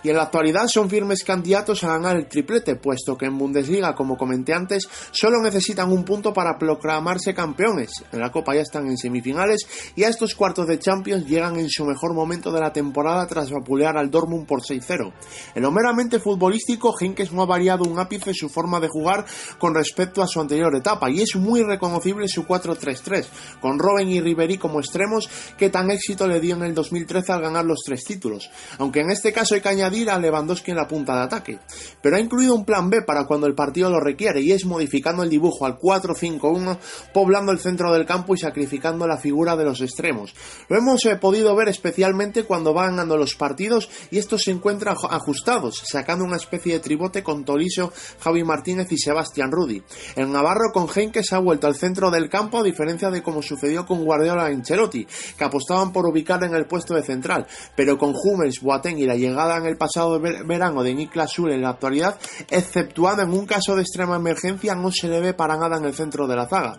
[0.03, 3.95] Y en la actualidad son firmes candidatos a ganar el triplete, puesto que en Bundesliga,
[3.95, 7.91] como comenté antes, solo necesitan un punto para proclamarse campeones.
[8.13, 11.69] En la Copa ya están en semifinales y a estos cuartos de Champions llegan en
[11.69, 15.13] su mejor momento de la temporada tras vapulear al Dortmund por 6-0.
[15.55, 19.25] En lo meramente futbolístico, Henkes no ha variado un ápice su forma de jugar
[19.59, 23.27] con respecto a su anterior etapa y es muy reconocible su 4-3-3,
[23.61, 25.29] con Robben y Ribery como extremos
[25.59, 29.11] que tan éxito le dio en el 2013 al ganar los tres títulos, aunque en
[29.11, 31.59] este caso hay que añadir a Lewandowski en la punta de ataque.
[32.01, 35.25] Pero ha incluido un plan B para cuando el partido lo requiere y es modificando
[35.25, 36.79] el dibujo al 4-5-1,
[37.13, 40.35] poblando el centro del campo y sacrificando la figura de los extremos.
[40.69, 44.95] Lo hemos eh, podido ver especialmente cuando van ganando los partidos y estos se encuentran
[44.95, 49.83] aj- ajustados, sacando una especie de tribote con Toliso, Javi Martínez y Sebastián Rudi.
[50.17, 53.87] El Navarro con Henkes ha vuelto al centro del campo a diferencia de como sucedió
[53.87, 55.07] con Guardiola y Ancelotti,
[55.37, 59.17] que apostaban por ubicar en el puesto de central, pero con Hummels, Boateng y la
[59.17, 62.19] llegada en el pasado ver- verano de Niklas Süle en la actualidad,
[62.51, 65.95] exceptuando en un caso de extrema emergencia, no se le ve para nada en el
[65.95, 66.79] centro de la zaga.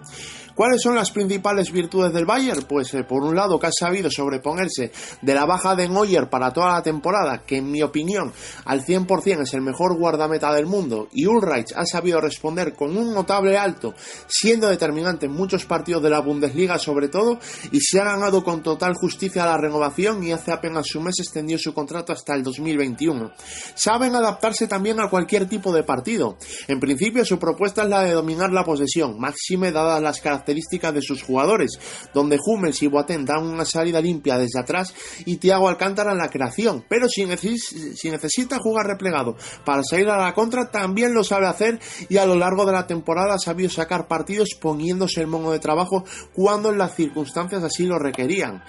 [0.61, 2.67] ¿Cuáles son las principales virtudes del Bayern?
[2.69, 6.53] Pues eh, por un lado que ha sabido sobreponerse de la baja de Neuer para
[6.53, 8.31] toda la temporada, que en mi opinión
[8.65, 13.11] al 100% es el mejor guardameta del mundo, y Ulreich ha sabido responder con un
[13.11, 13.95] notable alto,
[14.27, 17.39] siendo determinante en muchos partidos de la Bundesliga sobre todo,
[17.71, 21.57] y se ha ganado con total justicia la renovación y hace apenas un mes extendió
[21.57, 23.31] su contrato hasta el 2021.
[23.73, 26.37] Saben adaptarse también a cualquier tipo de partido.
[26.67, 31.01] En principio su propuesta es la de dominar la posesión, máxime dadas las características de
[31.01, 31.79] sus jugadores,
[32.13, 34.93] donde Hummels y Boateng dan una salida limpia desde atrás
[35.25, 39.35] y Thiago Alcántara en la creación, pero si, neces- si necesita jugar replegado
[39.65, 41.79] para salir a la contra también lo sabe hacer
[42.09, 45.59] y a lo largo de la temporada ha sabido sacar partidos poniéndose el mono de
[45.59, 48.63] trabajo cuando las circunstancias así lo requerían.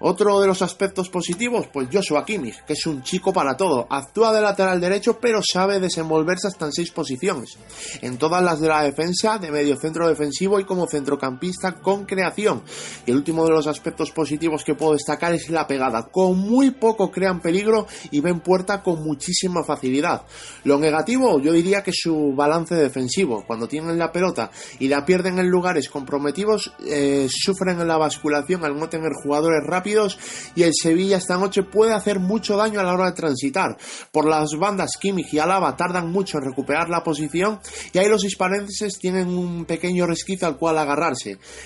[0.00, 4.32] Otro de los aspectos positivos, pues Joshua Kimmich, que es un chico para todo, actúa
[4.32, 7.58] de lateral derecho pero sabe desenvolverse hasta en seis posiciones,
[8.00, 10.86] en todas las de la defensa, de medio centro defensivo y como
[11.18, 12.62] centrocampista con creación.
[13.06, 16.70] Y el último de los aspectos positivos que puedo destacar es la pegada, con muy
[16.70, 20.22] poco crean peligro y ven puerta con muchísima facilidad.
[20.64, 25.38] Lo negativo yo diría que su balance defensivo, cuando tienen la pelota y la pierden
[25.38, 30.18] en lugares comprometidos, eh, sufren en la basculación al no tener jugadores rápidos
[30.54, 33.76] y el Sevilla esta noche puede hacer mucho daño a la hora de transitar.
[34.12, 37.60] Por las bandas Kimmich y Alaba tardan mucho en recuperar la posición
[37.92, 40.78] y ahí los hispaneses tienen un pequeño resquicio al cual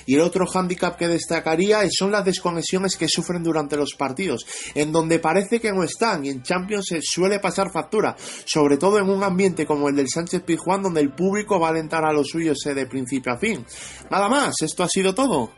[0.07, 4.93] Y el otro hándicap que destacaría son las desconexiones que sufren durante los partidos, en
[4.93, 9.09] donde parece que no están y en Champions se suele pasar factura, sobre todo en
[9.09, 12.29] un ambiente como el del Sánchez Pizjuán donde el público va a alentar a los
[12.29, 13.65] suyos eh, de principio a fin.
[14.11, 15.51] Nada más, esto ha sido todo.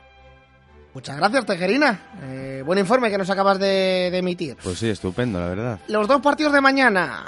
[0.95, 2.13] Muchas gracias, Tejerina.
[2.23, 4.57] Eh, buen informe que nos acabas de, de emitir.
[4.63, 5.81] Pues sí, estupendo, la verdad.
[5.89, 7.25] Los dos partidos de mañana.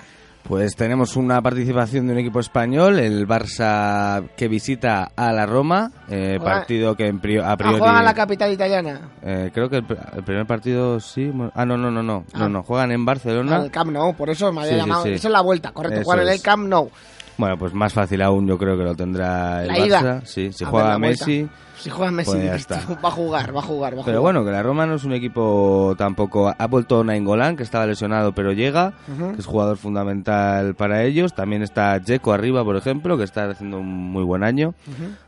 [0.49, 5.90] Pues tenemos una participación de un equipo español, el Barça que visita a la Roma,
[6.09, 7.78] eh, partido que en a Ah, priori...
[7.78, 9.01] juegan en la capital italiana.
[9.22, 9.86] eh, creo que el,
[10.16, 11.32] el primer partido sí...
[11.55, 12.38] Ah, no, no, no, no, Ah.
[12.38, 13.57] no, no, juegan en Barcelona.
[13.57, 15.03] Al Camp Nou, por eso me había Sí, llamado.
[15.03, 15.11] sí.
[15.14, 16.03] Esa es la vuelta, correcto.
[16.05, 16.42] Juegan en el.
[16.42, 16.90] Camp Nou.
[17.39, 20.01] Bueno, pues más fácil aún yo creo que lo tendrá el La ida.
[20.01, 20.24] Barça.
[20.24, 20.99] Sí, si A juega.
[20.99, 21.49] Messi...
[21.78, 22.80] Si juega Messi, pues ya está.
[23.05, 24.32] va a jugar, va a jugar, va a Pero jugar.
[24.34, 26.51] bueno, que la Roma no es un equipo tampoco.
[26.59, 28.95] Ha vuelto Nainggolan, que estaba lesionado, pero llega,
[29.34, 31.34] que es jugador fundamental para ellos.
[31.34, 34.74] También está Jeco arriba, por ejemplo, que está haciendo un muy buen año.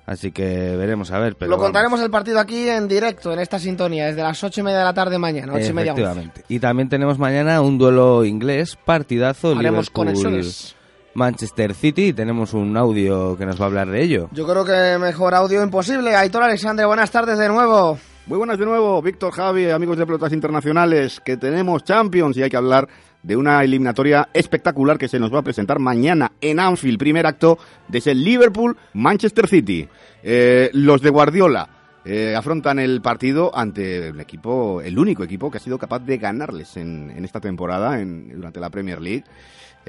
[0.07, 1.37] Así que veremos a ver.
[1.37, 1.67] Pero Lo vamos.
[1.67, 4.85] contaremos el partido aquí en directo, en esta sintonía, desde las ocho y media de
[4.85, 5.93] la tarde mañana, ocho y media.
[5.93, 6.45] Efectivamente.
[6.49, 9.93] Y también tenemos mañana un duelo inglés, partidazo, Haremos Liverpool.
[9.93, 10.75] conexiones.
[11.15, 14.29] Manchester City y tenemos un audio que nos va a hablar de ello.
[14.33, 16.15] Yo creo que mejor audio imposible.
[16.15, 17.99] Aitor Alexandre, buenas tardes de nuevo.
[18.27, 22.51] Muy buenas de nuevo, Víctor Javi, amigos de Pelotas Internacionales, que tenemos Champions y hay
[22.51, 22.87] que hablar
[23.23, 27.59] de una eliminatoria espectacular que se nos va a presentar mañana en Anfield, primer acto
[27.89, 29.89] de ese Liverpool-Manchester City.
[30.23, 31.69] Eh, los de Guardiola
[32.05, 36.19] eh, afrontan el partido ante el equipo, el único equipo que ha sido capaz de
[36.19, 39.25] ganarles en, en esta temporada, en- durante la Premier League.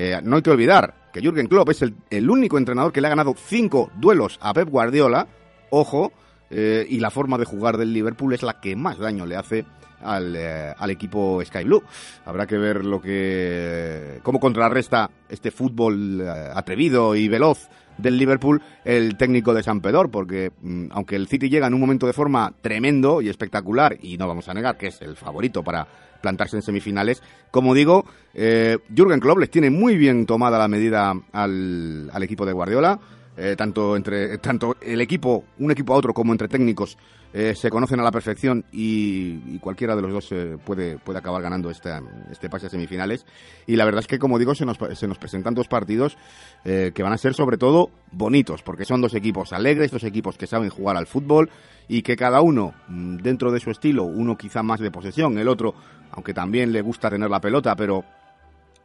[0.01, 3.09] Eh, no hay que olvidar que Jürgen Klopp es el, único entrenador que le ha
[3.09, 5.27] ganado cinco duelos a Pep Guardiola.
[5.71, 6.13] Ojo,
[6.49, 9.65] eh, y la forma de jugar del Liverpool es la que más daño le hace
[10.01, 11.83] al, eh, al equipo Sky Blue.
[12.23, 16.25] Habrá que ver lo que cómo contrarresta este fútbol
[16.55, 21.49] atrevido y veloz del Liverpool el técnico de San Pedor, porque mm, aunque el City
[21.49, 24.87] llega en un momento de forma tremendo y espectacular, y no vamos a negar que
[24.87, 25.85] es el favorito para
[26.21, 31.13] plantarse en semifinales, como digo, eh, Jürgen Klopp les tiene muy bien tomada la medida
[31.31, 32.99] al, al equipo de Guardiola,
[33.37, 36.97] eh, tanto entre tanto el equipo, un equipo a otro, como entre técnicos,
[37.31, 41.19] eh, se conocen a la perfección y, y cualquiera de los dos eh, puede, puede
[41.19, 42.01] acabar ganando esta,
[42.31, 43.25] este pase a semifinales.
[43.67, 46.17] Y la verdad es que, como digo, se nos, se nos presentan dos partidos
[46.65, 50.37] eh, que van a ser sobre todo bonitos, porque son dos equipos alegres, dos equipos
[50.37, 51.51] que saben jugar al fútbol
[51.87, 55.47] y que cada uno, mm, dentro de su estilo, uno quizá más de posesión, el
[55.47, 55.75] otro,
[56.11, 58.03] aunque también le gusta tener la pelota, pero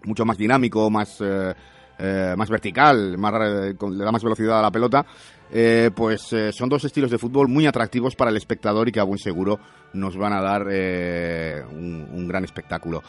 [0.04, 1.22] mucho más dinámico, más,
[1.98, 5.04] eh, más vertical, eh, le da más velocidad a la pelota,
[5.50, 9.04] eh, pues son dos estilos de fútbol muy atractivos para el espectador y que a
[9.04, 9.60] buen seguro
[9.92, 13.02] nos van a dar un, gran espectáculo.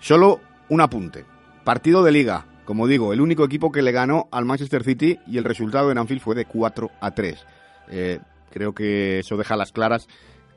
[0.00, 1.24] Solo un apunte.
[1.64, 2.46] Partido de liga.
[2.64, 5.98] Como digo, el único equipo que le ganó al Manchester City y el resultado en
[5.98, 7.44] Anfield fue de 4 a 3.
[7.88, 8.20] Eh,
[8.50, 10.08] creo que eso deja las claras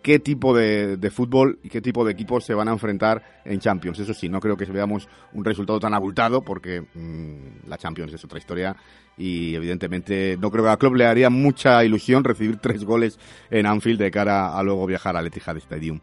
[0.05, 3.59] qué tipo de, de fútbol y qué tipo de equipos se van a enfrentar en
[3.59, 3.97] Champions.
[3.97, 8.23] Eso sí, no creo que veamos un resultado tan abultado porque mm, la Champions es
[8.23, 8.75] otra historia
[9.17, 13.17] y evidentemente no creo que a Klopp le haría mucha ilusión recibir tres goles
[13.49, 15.99] en Anfield de cara a luego viajar al Etihad Stadium.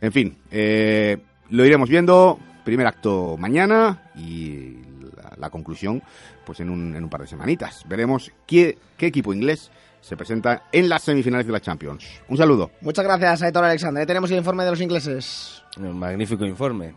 [0.00, 1.16] En fin, eh,
[1.48, 2.40] lo iremos viendo.
[2.64, 4.78] Primer acto mañana y
[5.16, 6.02] la, la conclusión
[6.44, 7.84] pues en un, en un par de semanitas.
[7.86, 9.70] Veremos qué, qué equipo inglés
[10.06, 12.06] se presenta en las semifinales de la Champions.
[12.28, 12.70] Un saludo.
[12.80, 14.02] Muchas gracias, Aitor Alexandre.
[14.02, 15.64] Ahí tenemos el informe de los ingleses.
[15.78, 16.94] Un magnífico informe.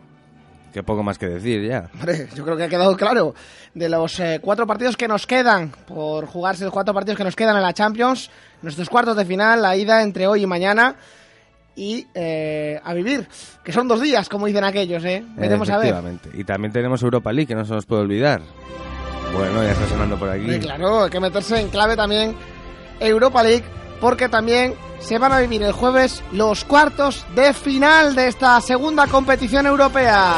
[0.72, 1.90] Qué poco más que decir ya.
[1.92, 3.34] Hombre, yo creo que ha quedado claro.
[3.74, 7.34] De los eh, cuatro partidos que nos quedan por jugarse, los cuatro partidos que nos
[7.34, 8.30] quedan en la Champions,
[8.62, 10.94] nuestros cuartos de final, la ida entre hoy y mañana.
[11.74, 13.26] Y eh, a vivir,
[13.64, 15.24] que son dos días, como dicen aquellos, ¿eh?
[15.36, 15.96] Veremos a ver.
[16.34, 18.40] Y también tenemos Europa League, que no se nos puede olvidar.
[19.34, 20.42] Bueno, ya está sonando por aquí.
[20.42, 22.36] Hombre, claro, hay que meterse en clave también
[23.00, 23.64] Europa League,
[24.00, 29.06] porque también se van a vivir el jueves los cuartos de final de esta segunda
[29.06, 30.36] competición europea.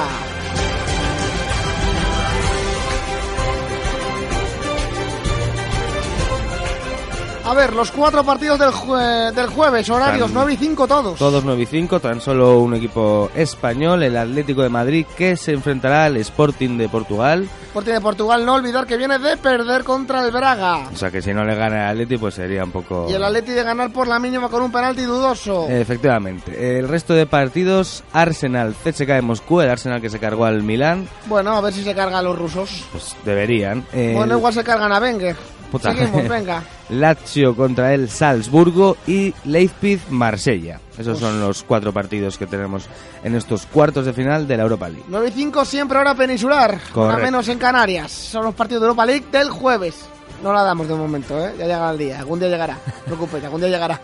[7.44, 11.18] A ver, los cuatro partidos del, jue- del jueves, horarios Tan- 9 y 5 todos.
[11.18, 15.52] Todos 9 y 5, tan solo un equipo español, el Atlético de Madrid, que se
[15.52, 17.48] enfrentará al Sporting de Portugal.
[17.66, 20.88] Sporting de Portugal, no olvidar que viene de perder contra el Braga.
[20.92, 23.06] O sea que si no le gana el Atleti, pues sería un poco...
[23.10, 25.66] Y el Atleti de ganar por la mínima con un penalti dudoso.
[25.68, 26.78] Efectivamente.
[26.78, 31.08] El resto de partidos, Arsenal, CSKA de Moscú, el Arsenal que se cargó al Milán,
[31.26, 32.84] Bueno, a ver si se cargan los rusos.
[32.92, 33.84] pues deberían.
[33.92, 35.34] El Bueno, igual se cargan a Wenger.
[35.72, 35.92] Puta.
[35.92, 36.62] Seguimos, venga.
[36.90, 40.78] Lazio contra el Salzburgo y Leipzig-Marsella.
[40.92, 42.84] Esos Pues- son los cuatro partidos que tenemos
[43.24, 45.04] en estos cuartos de final de la Europa League.
[45.08, 46.78] 9 y 5 siempre hora peninsular.
[46.92, 47.20] Correcto.
[47.20, 48.12] A menos en Canarias.
[48.12, 49.96] Son los partidos de Europa League del jueves.
[50.42, 51.54] No la damos de momento, ¿eh?
[51.58, 52.18] Ya llega el día.
[52.18, 52.74] Algún día llegará.
[52.74, 53.98] No preocupes, algún día llegará.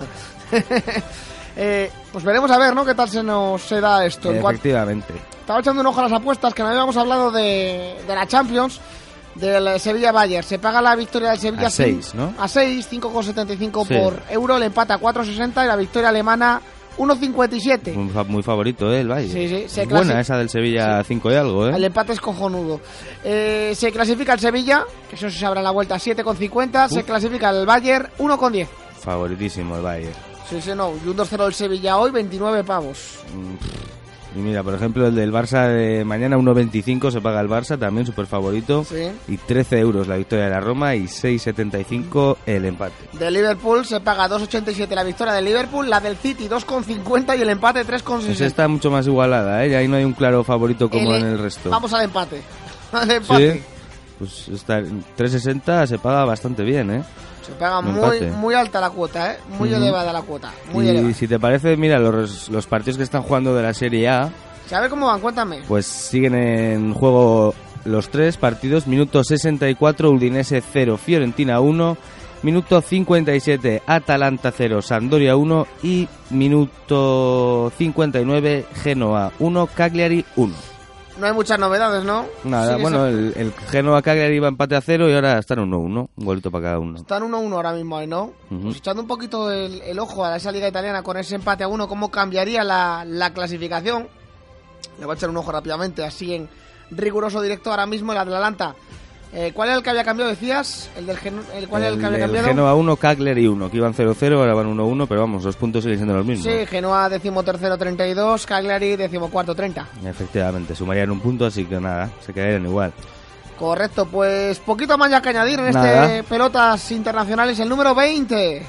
[1.61, 2.85] Eh, pues veremos a ver, ¿no?
[2.85, 4.31] ¿Qué tal se nos se da esto?
[4.33, 5.13] Efectivamente.
[5.41, 8.81] Estaba echando un ojo a las apuestas que no habíamos hablado de, de la Champions,
[9.39, 10.47] del Sevilla Bayern.
[10.47, 12.35] Se paga la victoria del Sevilla A sin- seis, ¿no?
[12.39, 13.95] A 6, 5,75 Sí.
[13.95, 16.61] por euro, el empate a 4,60 y la victoria alemana
[16.99, 17.93] 1.57.
[17.95, 19.01] Muy, fa- muy favorito, ¿eh?
[19.03, 19.33] El Bayern.
[19.33, 21.73] Sí, sí, se Buena clasi- esa del Sevilla 5 y algo, ¿eh?
[21.77, 22.81] El empate es cojonudo.
[23.25, 26.89] Eh, se clasifica el Sevilla, que eso se abre la vuelta 7,50.
[26.89, 28.67] Se clasifica el Bayern 1,10.
[29.01, 30.13] Favoritísimo el Bayern.
[30.51, 30.93] Sí, sí, no.
[31.05, 33.21] Y un 2-0 del Sevilla hoy, 29 pavos.
[34.37, 38.07] Y mira, por ejemplo, el del Barça de mañana 1.25 se paga el Barça, también
[38.07, 38.85] súper favorito.
[38.85, 39.09] Sí.
[39.27, 42.95] Y 13 euros la victoria de la Roma y 6.75 el empate.
[43.15, 47.51] De Liverpool se paga 2,87 la victoria del Liverpool, la del City 2,50 y el
[47.51, 48.27] empate 3,60.
[48.27, 49.71] Pues está mucho más igualada, ¿eh?
[49.71, 51.71] Y ahí no hay un claro favorito como El- en el resto.
[51.71, 52.43] Vamos al empate.
[52.93, 53.53] Al empate.
[53.55, 53.63] Sí.
[54.19, 57.03] Pues está en 3.60 se paga bastante bien, ¿eh?
[57.49, 59.39] Se pega Un muy, muy alta la cuota, ¿eh?
[59.59, 59.83] Muy Ujú.
[59.83, 60.53] elevada la cuota.
[60.73, 61.15] Muy y elevada.
[61.15, 64.31] si te parece, mira, los, los partidos que están jugando de la Serie A,
[64.67, 65.21] ¿Sabe cómo van?
[65.21, 65.63] Cuéntame.
[65.67, 67.55] pues siguen en juego
[67.87, 68.87] los tres partidos.
[68.87, 71.97] Minuto 64, Udinese 0, Fiorentina 1.
[72.43, 75.67] Minuto 57, Atalanta 0, Sampdoria 1.
[75.83, 80.55] Y minuto 59, Genoa 1, Cagliari 1.
[81.19, 82.27] No hay muchas novedades, ¿no?
[82.45, 86.09] Nada, bueno, el, el Genoa Cagliari iba empate a 0 y ahora están 1-1.
[86.17, 86.99] Un golito para cada uno.
[86.99, 88.33] Están 1-1 ahora mismo ahí, ¿no?
[88.49, 91.69] Pues echando un poquito el, el ojo a esa liga italiana con ese empate a
[91.69, 94.07] uno, ¿cómo cambiaría la, la clasificación?
[94.99, 96.49] Le voy a echar un ojo rápidamente, así en
[96.91, 98.75] riguroso directo ahora mismo el Atalanta.
[99.33, 100.89] Eh, ¿Cuál era el que había cambiado, decías?
[100.97, 102.49] ¿El del Gen- el, ¿Cuál era el que había El cambiado?
[102.49, 105.99] Genoa 1, Cagliari 1, que iban 0-0, ahora van 1-1, pero vamos, los puntos siguen
[105.99, 106.47] siendo los mismos.
[106.51, 109.87] Sí, Genoa decimotercero 32, Cagliari decimocuarto 30.
[110.07, 112.93] Efectivamente, sumarían un punto, así que nada, se quedarían igual.
[113.59, 116.05] Correcto, pues poquito más ya que añadir en Nada.
[116.07, 118.63] este Pelotas Internacionales, el número 20.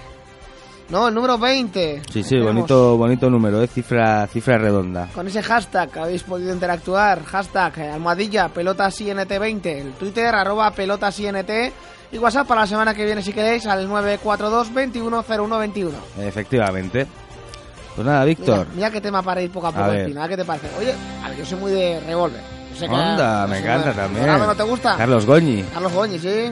[0.90, 2.02] No, el número 20.
[2.12, 3.68] Sí, sí, bonito, bonito número, ¿eh?
[3.68, 5.08] cifra, cifra redonda.
[5.14, 11.50] Con ese hashtag habéis podido interactuar, hashtag eh, almohadilla pelotasint20, el Twitter arroba pelotasint
[12.12, 15.92] y WhatsApp para la semana que viene si queréis al 942 210121.
[16.22, 17.06] Efectivamente.
[17.96, 18.60] Pues nada, Víctor.
[18.60, 20.08] Mira, mira qué tema para ir poco a A poco al ver.
[20.08, 20.68] final, ¿qué te parece?
[20.80, 22.42] Oye, a ver, yo soy muy de revólver.
[22.90, 24.26] Onda, me encanta también.
[24.26, 24.96] ¿Dorado no te gusta?
[24.98, 25.64] Carlos Goñi.
[25.74, 26.52] Carlos Goñi, sí.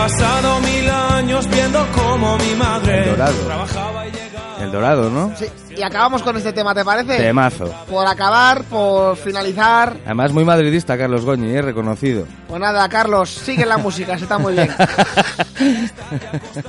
[0.00, 3.34] Pasado mil años viendo cómo mi madre El Dorado.
[3.46, 5.32] trabajaba y El Dorado, ¿no?
[5.36, 5.44] Sí,
[5.76, 7.18] y acabamos con este tema, ¿te parece?
[7.18, 7.66] Temazo.
[7.86, 9.94] Por acabar, por finalizar.
[10.06, 11.60] Además, muy madridista Carlos Goñi, ¿eh?
[11.60, 12.24] reconocido.
[12.48, 14.70] Pues nada, Carlos, sigue la música, se está muy bien.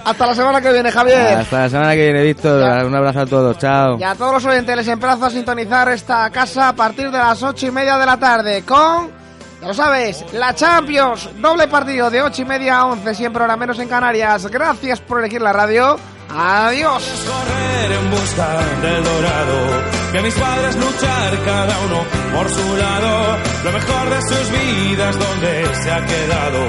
[0.06, 1.38] Hasta la semana que viene, Javier.
[1.38, 2.86] Hasta la semana que viene, Víctor.
[2.86, 3.58] Un abrazo a todos.
[3.58, 3.98] Chao.
[3.98, 7.42] Y a todos los oyentes les emplazo a sintonizar esta casa a partir de las
[7.44, 9.21] ocho y media de la tarde con,
[9.62, 11.30] ya lo sabes, la Champions.
[11.38, 14.48] Doble partido de ocho y media a once, siempre hora menos en Canarias.
[14.48, 15.98] Gracias por elegir la radio.
[16.36, 17.04] Adiós.
[17.28, 18.48] correr en busca
[18.82, 20.02] del dorado.
[20.18, 22.04] A mis padres luchar cada uno
[22.36, 23.38] por su lado.
[23.64, 26.60] Lo mejor de sus vidas donde se ha quedado.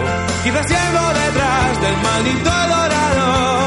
[0.45, 3.62] Quizás yendo detrás del maldito dorado.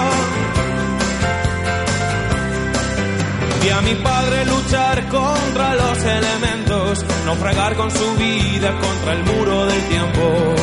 [3.77, 9.83] A mi padre luchar contra los elementos, naufragar con su vida contra el muro del
[9.87, 10.55] tiempo.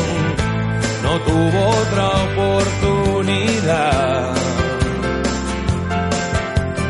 [1.03, 4.35] No tuvo otra oportunidad.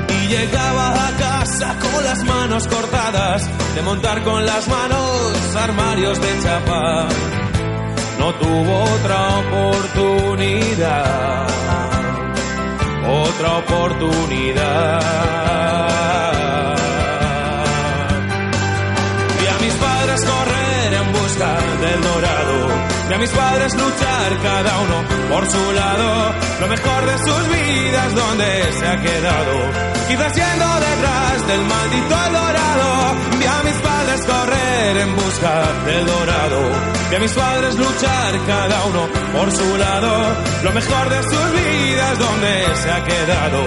[0.09, 6.39] Y llegaba a casa con las manos cortadas, de montar con las manos armarios de
[6.43, 7.09] chapa.
[8.18, 11.61] No tuvo otra oportunidad
[13.12, 15.00] otra oportunidad.
[19.40, 22.68] Vi a mis padres correr en busca del dorado.
[23.08, 26.34] Vi a mis padres luchar cada uno por su lado.
[26.60, 30.01] Lo mejor de sus vidas donde se ha quedado.
[30.12, 33.16] Quizás yendo detrás del maldito dorado.
[33.38, 35.54] Vi a mis padres correr en busca
[35.86, 36.60] del dorado.
[37.08, 40.36] Vi a mis padres luchar cada uno por su lado.
[40.64, 43.60] Lo mejor de sus vidas donde se ha quedado.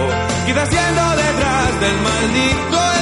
[0.46, 2.95] Quizás yendo detrás del maldito